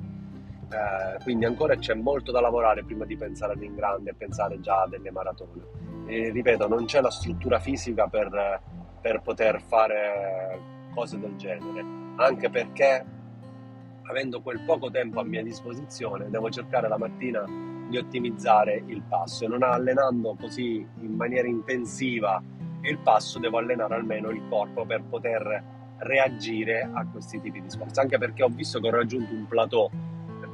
Eh, 0.73 1.23
quindi 1.23 1.45
ancora 1.45 1.75
c'è 1.75 1.93
molto 1.93 2.31
da 2.31 2.41
lavorare 2.41 2.83
prima 2.83 3.05
di 3.05 3.15
pensare 3.15 3.53
in 3.59 3.75
grande 3.75 4.11
e 4.11 4.13
pensare 4.15 4.59
già 4.59 4.81
a 4.81 4.87
delle 4.87 5.11
maratone. 5.11 5.61
E, 6.07 6.31
ripeto, 6.31 6.67
non 6.67 6.85
c'è 6.85 7.01
la 7.01 7.11
struttura 7.11 7.59
fisica 7.59 8.07
per, 8.07 8.61
per 8.99 9.21
poter 9.21 9.61
fare 9.61 10.59
cose 10.93 11.19
del 11.19 11.35
genere, 11.35 11.83
anche 12.17 12.49
perché 12.49 13.05
avendo 14.03 14.41
quel 14.41 14.61
poco 14.61 14.91
tempo 14.91 15.19
a 15.19 15.23
mia 15.23 15.41
disposizione 15.41 16.29
devo 16.29 16.49
cercare 16.49 16.87
la 16.87 16.97
mattina 16.97 17.43
di 17.87 17.97
ottimizzare 17.97 18.83
il 18.87 19.01
passo 19.03 19.45
e 19.45 19.47
non 19.47 19.63
allenando 19.63 20.35
così 20.39 20.85
in 20.99 21.13
maniera 21.13 21.47
intensiva 21.47 22.41
il 22.83 22.97
passo 22.99 23.39
devo 23.39 23.57
allenare 23.57 23.95
almeno 23.95 24.29
il 24.29 24.41
corpo 24.49 24.85
per 24.85 25.03
poter 25.03 25.63
reagire 25.97 26.89
a 26.91 27.05
questi 27.05 27.39
tipi 27.39 27.61
di 27.61 27.69
sforzi, 27.69 27.99
anche 27.99 28.17
perché 28.17 28.43
ho 28.43 28.49
visto 28.49 28.79
che 28.79 28.87
ho 28.87 28.91
raggiunto 28.91 29.33
un 29.33 29.47
plateau, 29.47 29.89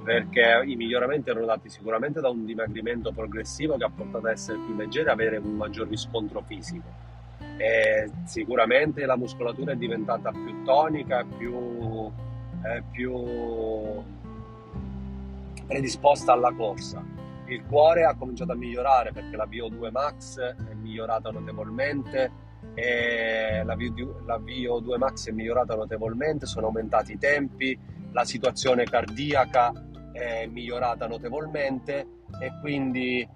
perché 0.04 0.64
i 0.66 0.76
miglioramenti 0.76 1.30
erano 1.30 1.46
dati 1.46 1.70
sicuramente 1.70 2.22
da 2.22 2.30
un 2.30 2.46
dimagrimento 2.46 3.12
progressivo 3.12 3.78
che 3.78 3.84
ha 3.84 3.90
portato 3.90 4.28
ad 4.28 4.34
essere 4.34 4.60
più 4.60 4.76
leggeri 4.76 5.08
e 5.08 5.12
avere 5.12 5.38
un 5.38 5.56
maggior 5.56 5.88
riscontro 5.88 6.42
fisico. 6.46 7.08
E 7.58 8.10
sicuramente 8.26 9.06
la 9.06 9.18
muscolatura 9.18 9.74
è 9.74 9.76
diventata 9.76 10.32
più 10.32 10.64
tonica, 10.64 11.26
più, 11.26 12.10
eh, 12.64 12.84
più 12.92 13.14
predisposta 15.66 16.34
alla 16.34 16.54
corsa 16.54 17.19
il 17.54 17.66
cuore 17.66 18.04
ha 18.04 18.16
cominciato 18.16 18.52
a 18.52 18.56
migliorare 18.56 19.12
perché 19.12 19.36
la 19.36 19.46
VO2 19.46 19.92
Max 19.92 20.40
è 20.40 20.74
migliorata 20.74 21.32
notevolmente 21.32 22.48
e 22.74 23.62
la, 23.64 23.76
VO2 23.76 24.98
Max 24.98 25.30
è 25.30 25.32
migliorata 25.32 25.76
notevolmente, 25.76 26.46
sono 26.46 26.68
aumentati 26.68 27.14
i 27.14 27.18
tempi, 27.18 27.78
la 28.12 28.24
situazione 28.24 28.84
cardiaca 28.86 29.72
è 30.12 30.46
migliorata 30.48 31.08
notevolmente 31.08 32.08
e 32.40 32.52
quindi 32.62 33.28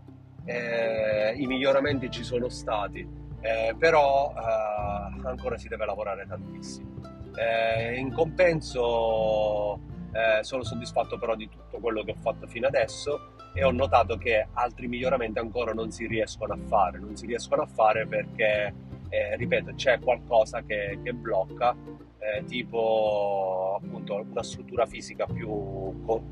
eh, 0.46 1.34
i 1.36 1.48
miglioramenti 1.48 2.10
ci 2.10 2.24
sono 2.24 2.50
stati, 2.50 3.08
eh, 3.42 3.76
però 3.78 4.34
eh, 4.36 5.28
ancora 5.28 5.58
si 5.58 5.68
deve 5.68 5.86
lavorare 5.86 6.26
tantissimo. 6.28 6.92
Eh, 7.36 7.96
in 7.98 8.14
compenso 8.14 9.80
eh, 10.12 10.44
sono 10.44 10.64
soddisfatto 10.64 11.18
però 11.18 11.36
di 11.36 11.50
tutto 11.50 11.80
quello 11.80 12.04
che 12.04 12.12
ho 12.12 12.22
fatto 12.22 12.46
fino 12.48 12.68
adesso 12.68 13.32
e 13.54 13.64
ho 13.64 13.72
notato 13.72 14.18
che 14.18 14.48
altri 14.54 14.88
miglioramenti 14.88 15.40
ancora 15.40 15.74
non 15.74 15.92
si 15.92 16.08
riescono 16.08 16.54
a 16.54 16.58
fare, 16.58 17.00
non 17.00 17.16
si 17.16 17.28
riescono 17.28 17.62
a 17.62 17.68
fare 17.68 18.08
perché, 18.08 18.74
eh, 19.10 19.36
ripeto, 19.36 19.74
c'è 19.76 20.00
qualcosa 20.00 20.62
che, 20.64 21.00
che 21.04 21.14
blocca, 21.14 21.76
eh, 22.18 22.44
tipo 22.46 23.80
appunto 23.82 24.26
una 24.30 24.44
struttura 24.44 24.86
fisica 24.86 25.26
più 25.26 26.04
co- 26.04 26.24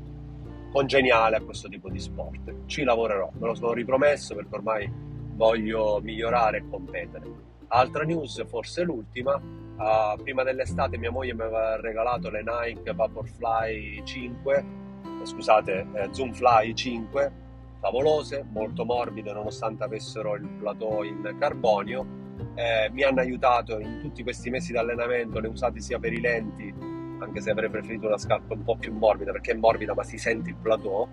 congeniale 0.72 1.36
a 1.36 1.42
questo 1.42 1.68
tipo 1.68 1.88
di 1.88 2.00
sport. 2.00 2.66
Ci 2.66 2.82
lavorerò, 2.82 3.30
me 3.38 3.46
lo 3.46 3.54
sono 3.54 3.72
ripromesso 3.72 4.34
perché 4.34 4.54
ormai 4.54 4.90
voglio 5.34 6.00
migliorare 6.02 6.58
e 6.58 6.68
competere. 6.68 7.50
Altra 7.68 8.02
news, 8.04 8.44
forse 8.48 8.82
l'ultima, 8.82 9.34
uh, 9.34 10.20
prima 10.20 10.42
dell'estate 10.42 10.98
mia 10.98 11.10
moglie 11.10 11.34
mi 11.34 11.42
aveva 11.42 11.80
regalato 11.80 12.30
le 12.30 12.42
Nike 12.42 12.92
Vaporfly 12.92 14.02
5 14.04 14.80
scusate, 15.24 15.86
eh, 15.94 16.08
Zoomfly 16.10 16.74
5, 16.74 17.32
favolose, 17.80 18.44
molto 18.50 18.84
morbide 18.84 19.32
nonostante 19.32 19.82
avessero 19.82 20.36
il 20.36 20.48
plateau 20.58 21.02
in 21.02 21.36
carbonio. 21.38 22.20
Eh, 22.54 22.90
mi 22.92 23.02
hanno 23.02 23.20
aiutato 23.20 23.78
in 23.78 23.98
tutti 24.00 24.22
questi 24.22 24.50
mesi 24.50 24.72
di 24.72 24.78
allenamento, 24.78 25.40
le 25.40 25.48
usate 25.48 25.80
sia 25.80 25.98
per 25.98 26.12
i 26.12 26.20
lenti, 26.20 26.72
anche 27.18 27.40
se 27.40 27.50
avrei 27.50 27.70
preferito 27.70 28.06
una 28.06 28.18
scarpa 28.18 28.54
un 28.54 28.62
po' 28.62 28.76
più 28.76 28.92
morbida 28.92 29.32
perché 29.32 29.52
è 29.52 29.54
morbida 29.54 29.94
ma 29.94 30.02
si 30.02 30.18
sente 30.18 30.50
il 30.50 30.56
plateau. 30.56 31.08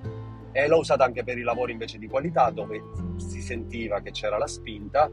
E 0.52 0.68
l'ho 0.68 0.80
usata 0.80 1.04
anche 1.04 1.24
per 1.24 1.38
i 1.38 1.44
lavori 1.44 1.72
invece 1.72 2.00
di 2.00 2.08
qualità 2.08 2.50
dove 2.50 2.82
si 3.18 3.42
sentiva 3.42 4.02
che 4.02 4.12
c'era 4.12 4.38
la 4.38 4.48
spinta. 4.48 5.10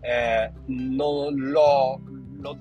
Eh, 0.00 0.52
non 0.66 1.34
l'ho, 1.34 2.00
l'ho 2.38 2.58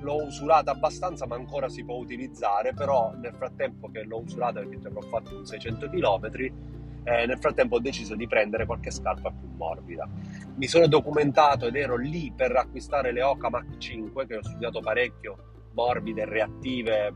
l'ho 0.00 0.24
usurata 0.24 0.70
abbastanza 0.70 1.26
ma 1.26 1.36
ancora 1.36 1.68
si 1.68 1.84
può 1.84 1.96
utilizzare 1.96 2.72
però 2.74 3.12
nel 3.14 3.34
frattempo 3.34 3.90
che 3.90 4.04
l'ho 4.04 4.20
usurata 4.20 4.60
perché 4.60 4.78
già 4.78 4.88
avrò 4.88 5.00
fatto 5.02 5.36
un 5.36 5.46
600 5.46 5.88
km 5.90 6.30
eh, 7.04 7.26
nel 7.26 7.38
frattempo 7.38 7.76
ho 7.76 7.80
deciso 7.80 8.14
di 8.14 8.26
prendere 8.26 8.66
qualche 8.66 8.90
scarpa 8.90 9.30
più 9.30 9.48
morbida. 9.56 10.06
Mi 10.56 10.66
sono 10.66 10.86
documentato 10.88 11.66
ed 11.66 11.76
ero 11.76 11.96
lì 11.96 12.30
per 12.36 12.54
acquistare 12.54 13.12
le 13.12 13.22
Oka 13.22 13.48
Mach 13.48 13.78
5 13.78 14.26
che 14.26 14.36
ho 14.36 14.42
studiato 14.42 14.80
parecchio 14.80 15.36
morbide, 15.72 16.26
reattive 16.26 17.14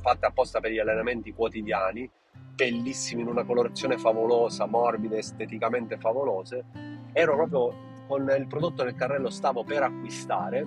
fatte 0.00 0.26
apposta 0.26 0.58
per 0.58 0.72
gli 0.72 0.78
allenamenti 0.78 1.32
quotidiani 1.32 2.10
bellissime 2.54 3.22
in 3.22 3.28
una 3.28 3.44
colorazione 3.44 3.98
favolosa 3.98 4.66
morbide, 4.66 5.18
esteticamente 5.18 5.96
favolose 5.96 6.64
ero 7.12 7.34
proprio 7.34 7.92
con 8.06 8.28
il 8.36 8.46
prodotto 8.46 8.84
nel 8.84 8.94
carrello 8.94 9.30
stavo 9.30 9.64
per 9.64 9.82
acquistare 9.82 10.66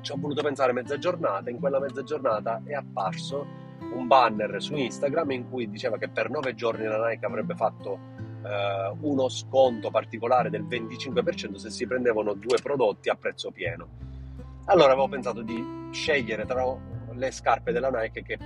ci 0.00 0.12
ho 0.12 0.16
voluto 0.18 0.42
pensare 0.42 0.72
mezza 0.72 0.98
giornata, 0.98 1.50
in 1.50 1.58
quella 1.58 1.80
mezza 1.80 2.02
giornata 2.02 2.62
è 2.64 2.72
apparso 2.72 3.46
un 3.92 4.06
banner 4.06 4.62
su 4.62 4.74
Instagram 4.76 5.30
in 5.30 5.48
cui 5.48 5.68
diceva 5.68 5.98
che 5.98 6.08
per 6.08 6.30
nove 6.30 6.54
giorni 6.54 6.84
la 6.84 7.08
Nike 7.08 7.26
avrebbe 7.26 7.54
fatto 7.54 7.98
eh, 8.44 8.94
uno 9.00 9.28
sconto 9.28 9.90
particolare 9.90 10.50
del 10.50 10.64
25% 10.64 11.54
se 11.54 11.70
si 11.70 11.86
prendevano 11.86 12.34
due 12.34 12.58
prodotti 12.62 13.08
a 13.08 13.16
prezzo 13.16 13.50
pieno. 13.50 14.08
Allora 14.66 14.92
avevo 14.92 15.08
pensato 15.08 15.42
di 15.42 15.88
scegliere 15.90 16.44
tra 16.44 16.64
le 17.12 17.30
scarpe 17.30 17.72
della 17.72 17.90
Nike 17.90 18.22
che 18.22 18.38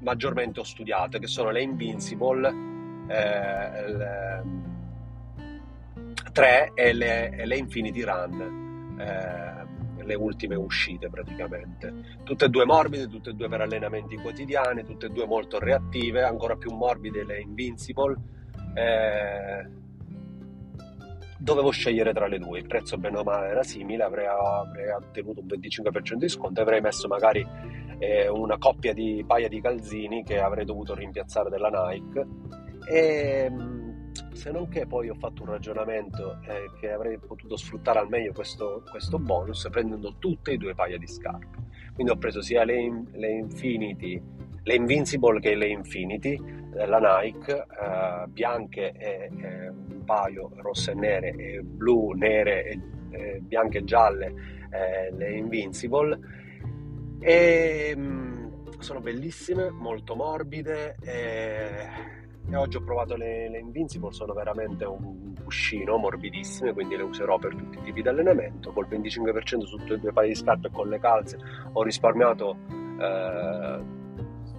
maggiormente 0.00 0.60
ho 0.60 0.64
studiato, 0.64 1.18
che 1.18 1.26
sono 1.26 1.50
le 1.50 1.62
Invincible 1.62 2.48
eh, 3.08 3.88
le 3.88 4.42
3 6.32 6.72
e 6.74 6.92
le, 6.92 7.44
le 7.44 7.56
Infinity 7.56 8.02
Run. 8.02 8.96
Eh, 8.98 9.51
le 10.04 10.14
ultime 10.14 10.54
uscite 10.54 11.08
praticamente. 11.08 12.18
Tutte 12.22 12.46
e 12.46 12.48
due 12.48 12.64
morbide, 12.64 13.08
tutte 13.08 13.30
e 13.30 13.32
due 13.34 13.48
per 13.48 13.60
allenamenti 13.60 14.16
quotidiani, 14.16 14.84
tutte 14.84 15.06
e 15.06 15.10
due 15.10 15.26
molto 15.26 15.58
reattive, 15.58 16.22
ancora 16.22 16.56
più 16.56 16.72
morbide 16.72 17.24
le 17.24 17.40
Invincible. 17.40 18.16
Eh, 18.74 19.80
dovevo 21.38 21.70
scegliere 21.70 22.12
tra 22.12 22.26
le 22.26 22.38
due, 22.38 22.60
il 22.60 22.66
prezzo 22.66 22.96
bene 22.96 23.18
o 23.18 23.24
male 23.24 23.48
era 23.48 23.62
simile, 23.62 24.04
avrei, 24.04 24.26
avrei 24.26 24.90
ottenuto 24.90 25.40
un 25.40 25.46
25% 25.46 26.14
di 26.14 26.28
sconto, 26.28 26.60
avrei 26.60 26.80
messo 26.80 27.08
magari 27.08 27.46
e 27.98 28.26
una 28.28 28.58
coppia 28.58 28.92
di 28.92 29.22
paia 29.24 29.48
di 29.48 29.60
calzini 29.60 30.24
che 30.24 30.40
avrei 30.40 30.64
dovuto 30.64 30.92
rimpiazzare 30.92 31.48
della 31.50 31.68
Nike 31.68 32.26
e 32.88 33.50
se 34.42 34.50
non 34.50 34.66
che 34.66 34.88
poi 34.88 35.08
ho 35.08 35.14
fatto 35.14 35.42
un 35.42 35.50
ragionamento 35.50 36.40
eh, 36.48 36.68
che 36.80 36.90
avrei 36.90 37.16
potuto 37.16 37.56
sfruttare 37.56 38.00
al 38.00 38.08
meglio 38.08 38.32
questo, 38.32 38.82
questo, 38.90 39.20
bonus 39.20 39.68
prendendo 39.70 40.16
tutte 40.18 40.50
e 40.50 40.56
due 40.56 40.74
paia 40.74 40.98
di 40.98 41.06
scarpe. 41.06 41.58
Quindi 41.94 42.10
ho 42.10 42.16
preso 42.16 42.42
sia 42.42 42.64
le, 42.64 43.04
le 43.12 43.30
Infinity, 43.30 44.20
le 44.64 44.74
Invincible 44.74 45.38
che 45.38 45.54
le 45.54 45.68
Infinity 45.68 46.36
della 46.72 46.98
Nike, 46.98 47.52
eh, 47.52 48.26
bianche 48.26 48.90
e, 48.90 49.30
e, 49.30 49.68
un 49.68 50.02
paio 50.04 50.50
rosse 50.56 50.90
e 50.90 50.94
nere 50.94 51.30
e 51.36 51.60
blu, 51.62 52.10
nere 52.10 52.64
e, 52.64 52.80
e 53.10 53.40
bianche 53.42 53.78
e 53.78 53.84
gialle 53.84 54.34
eh, 54.70 55.12
le 55.14 55.36
Invincible. 55.36 56.18
E 57.20 57.94
mh, 57.96 58.00
mm, 58.00 58.46
sono 58.80 58.98
bellissime, 58.98 59.70
molto 59.70 60.16
morbide. 60.16 60.96
E 61.00 62.21
e 62.48 62.56
oggi 62.56 62.76
ho 62.76 62.82
provato 62.82 63.16
le, 63.16 63.48
le 63.48 63.58
Invincible, 63.58 64.12
sono 64.12 64.32
veramente 64.32 64.84
un 64.84 65.34
cuscino 65.42 65.96
morbidissime, 65.96 66.72
quindi 66.72 66.96
le 66.96 67.02
userò 67.02 67.38
per 67.38 67.54
tutti 67.54 67.78
i 67.78 67.82
tipi 67.82 68.02
di 68.02 68.08
allenamento. 68.08 68.72
Col 68.72 68.86
25% 68.88 69.62
su 69.62 69.76
tutte 69.78 69.94
e 69.94 69.98
due 69.98 70.12
paia 70.12 70.28
di 70.28 70.34
scarpe 70.34 70.68
e 70.68 70.70
con 70.70 70.88
le 70.88 70.98
calze 70.98 71.38
ho 71.72 71.82
risparmiato 71.82 72.56
eh, 73.00 73.80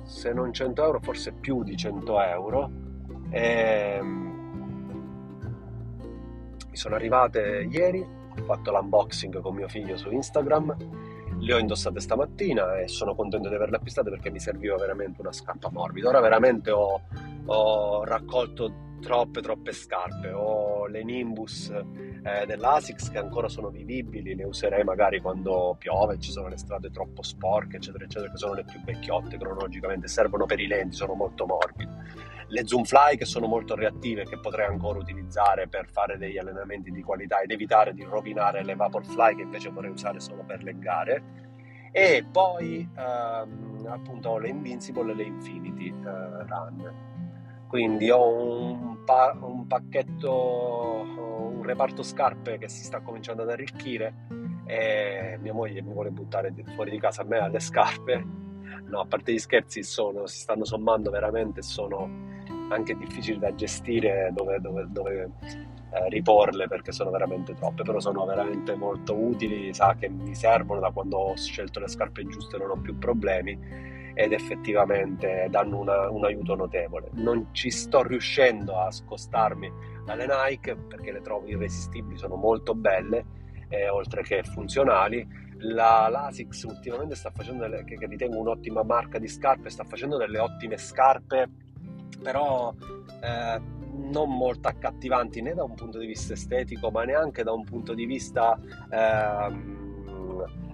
se 0.03 0.33
non 0.33 0.53
100 0.53 0.83
euro, 0.83 0.99
forse 1.01 1.33
più 1.33 1.63
di 1.63 1.75
100 1.75 2.21
euro. 2.21 2.71
E, 3.29 3.99
mi 6.69 6.77
sono 6.79 6.95
arrivate 6.95 7.67
ieri, 7.69 7.99
ho 7.99 8.43
fatto 8.43 8.71
l'unboxing 8.71 9.39
con 9.41 9.53
mio 9.55 9.67
figlio 9.67 9.95
su 9.97 10.09
Instagram 10.09 11.01
le 11.39 11.53
ho 11.53 11.57
indossate 11.57 11.99
stamattina 11.99 12.79
e 12.79 12.87
sono 12.87 13.15
contento 13.15 13.49
di 13.49 13.55
averle 13.55 13.75
acquistate 13.75 14.09
perché 14.09 14.29
mi 14.29 14.39
serviva 14.39 14.77
veramente 14.77 15.19
una 15.21 15.31
scarpa 15.31 15.69
morbida. 15.69 16.09
Ora 16.09 16.21
veramente 16.21 16.71
ho, 16.71 17.01
ho 17.45 18.03
raccolto 18.03 18.83
troppe 19.03 19.41
troppe 19.41 19.73
scarpe. 19.73 20.31
Ho 20.31 20.87
le 20.87 21.03
Nimbus 21.03 21.69
eh, 21.69 22.45
dell'Asics 22.45 23.09
che 23.09 23.17
ancora 23.17 23.49
sono 23.49 23.69
vivibili 23.69 24.33
le 24.33 24.45
userei 24.45 24.83
magari 24.83 25.19
quando 25.19 25.75
piove 25.77 26.17
ci 26.19 26.31
sono 26.31 26.47
le 26.47 26.57
strade 26.57 26.89
troppo 26.89 27.21
sporche 27.21 27.77
eccetera 27.77 28.05
eccetera 28.05 28.31
che 28.31 28.37
sono 28.37 28.53
le 28.53 28.63
più 28.63 28.81
vecchiotte 28.81 29.37
cronologicamente 29.37 30.07
servono 30.07 30.45
per 30.45 30.59
i 30.59 30.67
lenti 30.67 30.95
sono 30.95 31.13
molto 31.13 31.45
morbide 31.45 31.91
le 32.47 32.67
Zoomfly 32.67 33.17
che 33.17 33.25
sono 33.25 33.47
molto 33.47 33.75
reattive 33.75 34.23
che 34.23 34.39
potrei 34.39 34.67
ancora 34.67 34.99
utilizzare 34.99 35.67
per 35.67 35.89
fare 35.89 36.17
degli 36.17 36.37
allenamenti 36.37 36.91
di 36.91 37.01
qualità 37.01 37.41
ed 37.41 37.51
evitare 37.51 37.93
di 37.93 38.03
rovinare 38.03 38.63
le 38.63 38.75
Vaporfly 38.75 39.35
che 39.35 39.41
invece 39.41 39.69
vorrei 39.69 39.91
usare 39.91 40.19
solo 40.19 40.43
per 40.43 40.63
le 40.63 40.77
gare 40.79 41.23
e 41.91 42.25
poi 42.31 42.87
ehm, 42.95 43.85
appunto 43.89 44.29
ho 44.29 44.37
le 44.37 44.47
Invincible 44.47 45.11
e 45.11 45.15
le 45.15 45.23
Infinity 45.23 45.89
eh, 45.89 46.45
Run 46.47 47.11
quindi 47.73 48.11
ho 48.11 48.27
un, 48.27 49.03
pa- 49.03 49.35
un 49.41 49.65
pacchetto 49.65 51.01
un 51.57 51.63
reparto 51.63 52.03
scarpe 52.03 52.59
che 52.59 52.69
si 52.69 52.83
sta 52.83 53.01
cominciando 53.01 53.41
ad 53.41 53.49
arricchire 53.49 54.13
e 54.67 55.39
mia 55.41 55.53
moglie 55.53 55.81
mi 55.81 55.91
vuole 55.91 56.11
buttare 56.11 56.53
fuori 56.75 56.91
di 56.91 56.99
casa 56.99 57.23
a 57.23 57.25
me 57.25 57.39
alle 57.39 57.59
scarpe. 57.59 58.23
No 58.85 58.99
a 58.99 59.07
parte 59.07 59.33
gli 59.33 59.39
scherzi 59.39 59.81
sono, 59.81 60.27
si 60.27 60.37
stanno 60.37 60.65
sommando 60.65 61.09
veramente 61.09 61.63
sono 61.63 62.07
anche 62.69 62.95
difficili 62.95 63.39
da 63.39 63.55
gestire 63.55 64.31
dove, 64.35 64.59
dove, 64.61 64.85
dove 64.89 65.31
eh, 65.41 66.09
riporle 66.09 66.67
perché 66.67 66.91
sono 66.91 67.09
veramente 67.09 67.55
troppe, 67.55 67.81
però 67.81 67.99
sono 67.99 68.23
veramente 68.23 68.75
molto 68.75 69.15
utili, 69.15 69.73
sa 69.73 69.95
che 69.95 70.09
mi 70.09 70.35
servono 70.35 70.79
da 70.79 70.91
quando 70.91 71.17
ho 71.17 71.35
scelto 71.35 71.79
le 71.79 71.87
scarpe 71.87 72.23
giuste 72.27 72.55
non 72.59 72.69
ho 72.69 72.77
più 72.77 72.99
problemi 72.99 73.92
ed 74.13 74.31
effettivamente 74.31 75.47
danno 75.49 75.79
una, 75.79 76.09
un 76.09 76.25
aiuto 76.25 76.55
notevole. 76.55 77.09
Non 77.13 77.49
ci 77.51 77.69
sto 77.69 78.03
riuscendo 78.03 78.77
a 78.79 78.91
scostarmi 78.91 79.71
dalle 80.05 80.25
Nike 80.27 80.75
perché 80.75 81.11
le 81.11 81.21
trovo 81.21 81.47
irresistibili, 81.47 82.17
sono 82.17 82.35
molto 82.35 82.75
belle, 82.75 83.25
eh, 83.69 83.89
oltre 83.89 84.23
che 84.23 84.43
funzionali. 84.43 85.41
La 85.65 86.09
Lasix 86.09 86.63
ultimamente 86.63 87.15
sta 87.15 87.31
facendo 87.31 87.61
delle, 87.63 87.83
che, 87.85 87.95
che 87.95 88.05
ritengo 88.05 88.37
un'ottima 88.37 88.83
marca 88.83 89.17
di 89.17 89.27
scarpe, 89.27 89.69
sta 89.69 89.83
facendo 89.85 90.17
delle 90.17 90.39
ottime 90.39 90.77
scarpe 90.77 91.49
però 92.23 92.73
eh, 93.21 93.61
non 93.91 94.35
molto 94.35 94.67
accattivanti 94.69 95.41
né 95.41 95.53
da 95.53 95.63
un 95.63 95.75
punto 95.75 95.99
di 95.99 96.07
vista 96.07 96.33
estetico 96.33 96.89
ma 96.89 97.03
neanche 97.03 97.43
da 97.43 97.51
un 97.51 97.63
punto 97.63 97.93
di 97.93 98.05
vista 98.05 98.57
eh, 98.89 99.81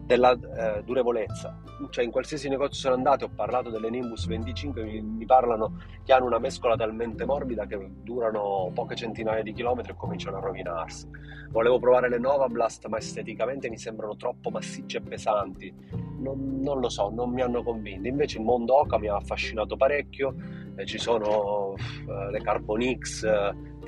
della 0.05 0.35
durevolezza. 0.83 1.68
Cioè, 1.89 2.03
in 2.03 2.11
qualsiasi 2.11 2.49
negozio 2.49 2.79
sono 2.79 2.95
andato, 2.95 3.25
ho 3.25 3.29
parlato 3.33 3.69
delle 3.69 3.89
Nimbus 3.89 4.27
25, 4.27 4.83
mi, 4.83 5.01
mi, 5.01 5.25
parlano 5.25 5.81
che 6.03 6.11
hanno 6.11 6.25
una 6.25 6.39
mescola 6.39 6.75
talmente 6.75 7.25
morbida 7.25 7.65
che 7.65 7.77
durano 8.03 8.69
poche 8.73 8.95
centinaia 8.95 9.41
di 9.41 9.53
chilometri 9.53 9.93
e 9.93 9.95
cominciano 9.95 10.37
a 10.37 10.39
rovinarsi. 10.41 11.07
Volevo 11.51 11.79
provare 11.79 12.09
le 12.09 12.19
Nova 12.19 12.47
Blast, 12.47 12.85
ma 12.87 12.97
esteticamente 12.97 13.69
mi 13.69 13.77
sembrano 13.77 14.15
troppo 14.15 14.49
massicce 14.49 14.97
e 14.97 15.01
pesanti. 15.01 15.73
Non, 16.19 16.59
non 16.61 16.79
lo 16.79 16.89
so, 16.89 17.09
non 17.09 17.31
mi 17.31 17.41
hanno 17.41 17.63
convinto. 17.63 18.07
Invece 18.07 18.37
il 18.37 18.43
mondo 18.43 18.77
Oca 18.77 18.99
mi 18.99 19.07
ha 19.07 19.15
affascinato 19.15 19.75
parecchio. 19.75 20.35
Eh, 20.75 20.85
ci 20.85 20.97
sono 20.97 21.71
uh, 21.73 22.29
le 22.29 22.41
Carbon 22.41 22.81
X 22.99 23.25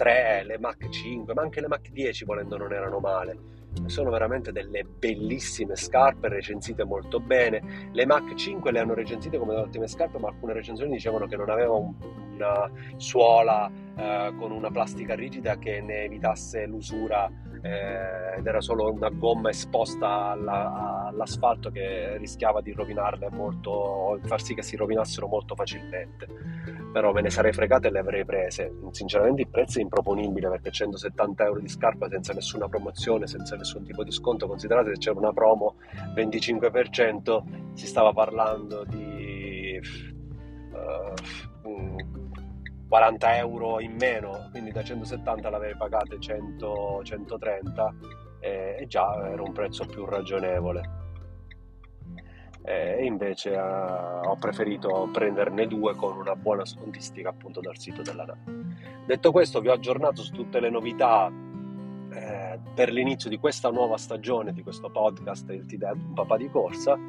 3, 0.01 0.45
le 0.45 0.57
Mach 0.57 0.89
5, 0.89 1.31
ma 1.35 1.43
anche 1.43 1.61
le 1.61 1.67
Mach 1.67 1.87
10 1.91 2.25
volendo 2.25 2.57
non 2.57 2.73
erano 2.73 2.97
male. 2.97 3.37
Sono 3.85 4.09
veramente 4.09 4.51
delle 4.51 4.83
bellissime 4.83 5.75
scarpe 5.75 6.27
recensite 6.27 6.83
molto 6.83 7.19
bene. 7.19 7.89
Le 7.91 8.05
Mach 8.07 8.33
5 8.33 8.71
le 8.71 8.79
hanno 8.79 8.95
recensite 8.95 9.37
come 9.37 9.53
ottime 9.53 9.87
scarpe 9.87 10.17
ma 10.17 10.29
alcune 10.29 10.53
recensioni 10.53 10.91
dicevano 10.91 11.27
che 11.27 11.37
non 11.37 11.51
aveva 11.51 11.73
un, 11.73 11.93
una 12.33 12.71
suola 12.97 13.71
eh, 13.95 14.33
con 14.39 14.51
una 14.51 14.71
plastica 14.71 15.13
rigida 15.13 15.59
che 15.59 15.81
ne 15.81 16.05
evitasse 16.05 16.65
l'usura 16.65 17.31
eh, 17.61 18.37
ed 18.37 18.45
era 18.45 18.61
solo 18.61 18.91
una 18.91 19.09
gomma 19.09 19.49
esposta 19.49 20.31
alla, 20.31 21.07
all'asfalto 21.07 21.69
che 21.69 22.17
rischiava 22.17 22.61
di 22.61 22.71
rovinarle 22.71 23.29
molto 23.31 24.19
far 24.23 24.41
sì 24.41 24.53
che 24.53 24.63
si 24.63 24.75
rovinassero 24.75 25.27
molto 25.27 25.55
facilmente 25.55 26.27
però 26.91 27.13
me 27.13 27.21
ne 27.21 27.29
sarei 27.29 27.53
fregate 27.53 27.87
e 27.87 27.91
le 27.91 27.99
avrei 27.99 28.25
prese. 28.25 28.73
Sinceramente 28.91 29.41
il 29.41 29.47
prezzo 29.47 29.79
è 29.79 29.81
improponibile 29.81 30.49
perché 30.49 30.71
170 30.71 31.45
euro 31.45 31.59
di 31.59 31.69
scarpa 31.69 32.09
senza 32.09 32.33
nessuna 32.33 32.67
promozione, 32.67 33.27
senza 33.27 33.55
nessun 33.55 33.83
tipo 33.83 34.03
di 34.03 34.11
sconto, 34.11 34.47
considerate 34.47 34.91
se 34.93 34.97
c'era 34.97 35.17
una 35.17 35.31
promo 35.31 35.75
25%, 36.15 37.43
si 37.73 37.87
stava 37.87 38.11
parlando 38.11 38.83
di 38.83 39.79
uh, 40.71 41.60
40 42.91 43.37
euro 43.37 43.79
in 43.79 43.95
meno, 43.97 44.49
quindi 44.51 44.73
da 44.73 44.83
170 44.83 45.49
l'avrei 45.49 45.77
pagate 45.77 46.19
100, 46.19 46.99
130 47.05 47.93
e 48.41 48.83
già 48.89 49.29
era 49.31 49.41
un 49.41 49.53
prezzo 49.53 49.85
più 49.85 50.03
ragionevole 50.03 50.99
e 52.63 53.05
invece 53.05 53.53
eh, 53.53 53.59
ho 53.59 54.35
preferito 54.35 55.07
prenderne 55.09 55.67
due 55.67 55.95
con 55.95 56.17
una 56.17 56.35
buona 56.35 56.65
scontistica 56.65 57.29
appunto 57.29 57.61
dal 57.61 57.77
sito 57.77 58.01
della 58.01 58.25
NAM. 58.25 58.75
Detto 59.05 59.31
questo 59.31 59.61
vi 59.61 59.69
ho 59.69 59.73
aggiornato 59.73 60.21
su 60.21 60.33
tutte 60.33 60.59
le 60.59 60.69
novità 60.69 61.31
eh, 62.11 62.59
per 62.75 62.91
l'inizio 62.91 63.29
di 63.29 63.37
questa 63.37 63.69
nuova 63.71 63.95
stagione 63.95 64.51
di 64.51 64.63
questo 64.63 64.89
podcast 64.89 65.49
Il 65.51 65.65
T-Dead, 65.65 65.95
un 65.95 66.13
papà 66.13 66.35
di 66.35 66.49
corsa. 66.49 66.99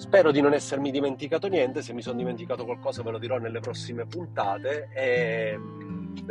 Spero 0.00 0.30
di 0.30 0.40
non 0.40 0.54
essermi 0.54 0.90
dimenticato 0.90 1.46
niente, 1.46 1.82
se 1.82 1.92
mi 1.92 2.00
sono 2.00 2.16
dimenticato 2.16 2.64
qualcosa 2.64 3.02
ve 3.02 3.10
lo 3.10 3.18
dirò 3.18 3.36
nelle 3.36 3.60
prossime 3.60 4.06
puntate 4.06 4.88
e 4.94 5.60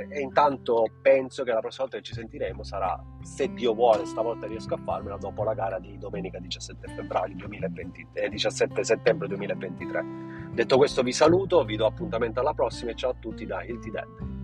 e 0.10 0.20
intanto 0.20 0.86
penso 1.02 1.44
che 1.44 1.52
la 1.52 1.60
prossima 1.60 1.84
volta 1.84 1.98
che 1.98 2.04
ci 2.04 2.14
sentiremo 2.14 2.64
sarà, 2.64 3.02
se 3.22 3.54
Dio 3.54 3.74
vuole, 3.74 4.06
stavolta 4.06 4.48
riesco 4.48 4.74
a 4.74 4.78
farmela, 4.84 5.18
dopo 5.18 5.44
la 5.44 5.54
gara 5.54 5.80
di 5.80 5.98
domenica 5.98 6.40
17, 6.40 6.94
febbraio 6.96 7.36
2020, 7.36 8.08
eh, 8.14 8.30
17 8.30 8.84
settembre 8.84 9.28
2023. 9.28 10.06
Detto 10.52 10.78
questo 10.78 11.04
vi 11.04 11.12
saluto, 11.12 11.64
vi 11.64 11.76
do 11.76 11.86
appuntamento 11.86 12.40
alla 12.40 12.54
prossima 12.54 12.92
e 12.92 12.96
ciao 12.96 13.12
a 13.12 13.16
tutti 13.20 13.46
da 13.46 13.64
Hilti 13.64 13.92
Dead. 13.92 14.39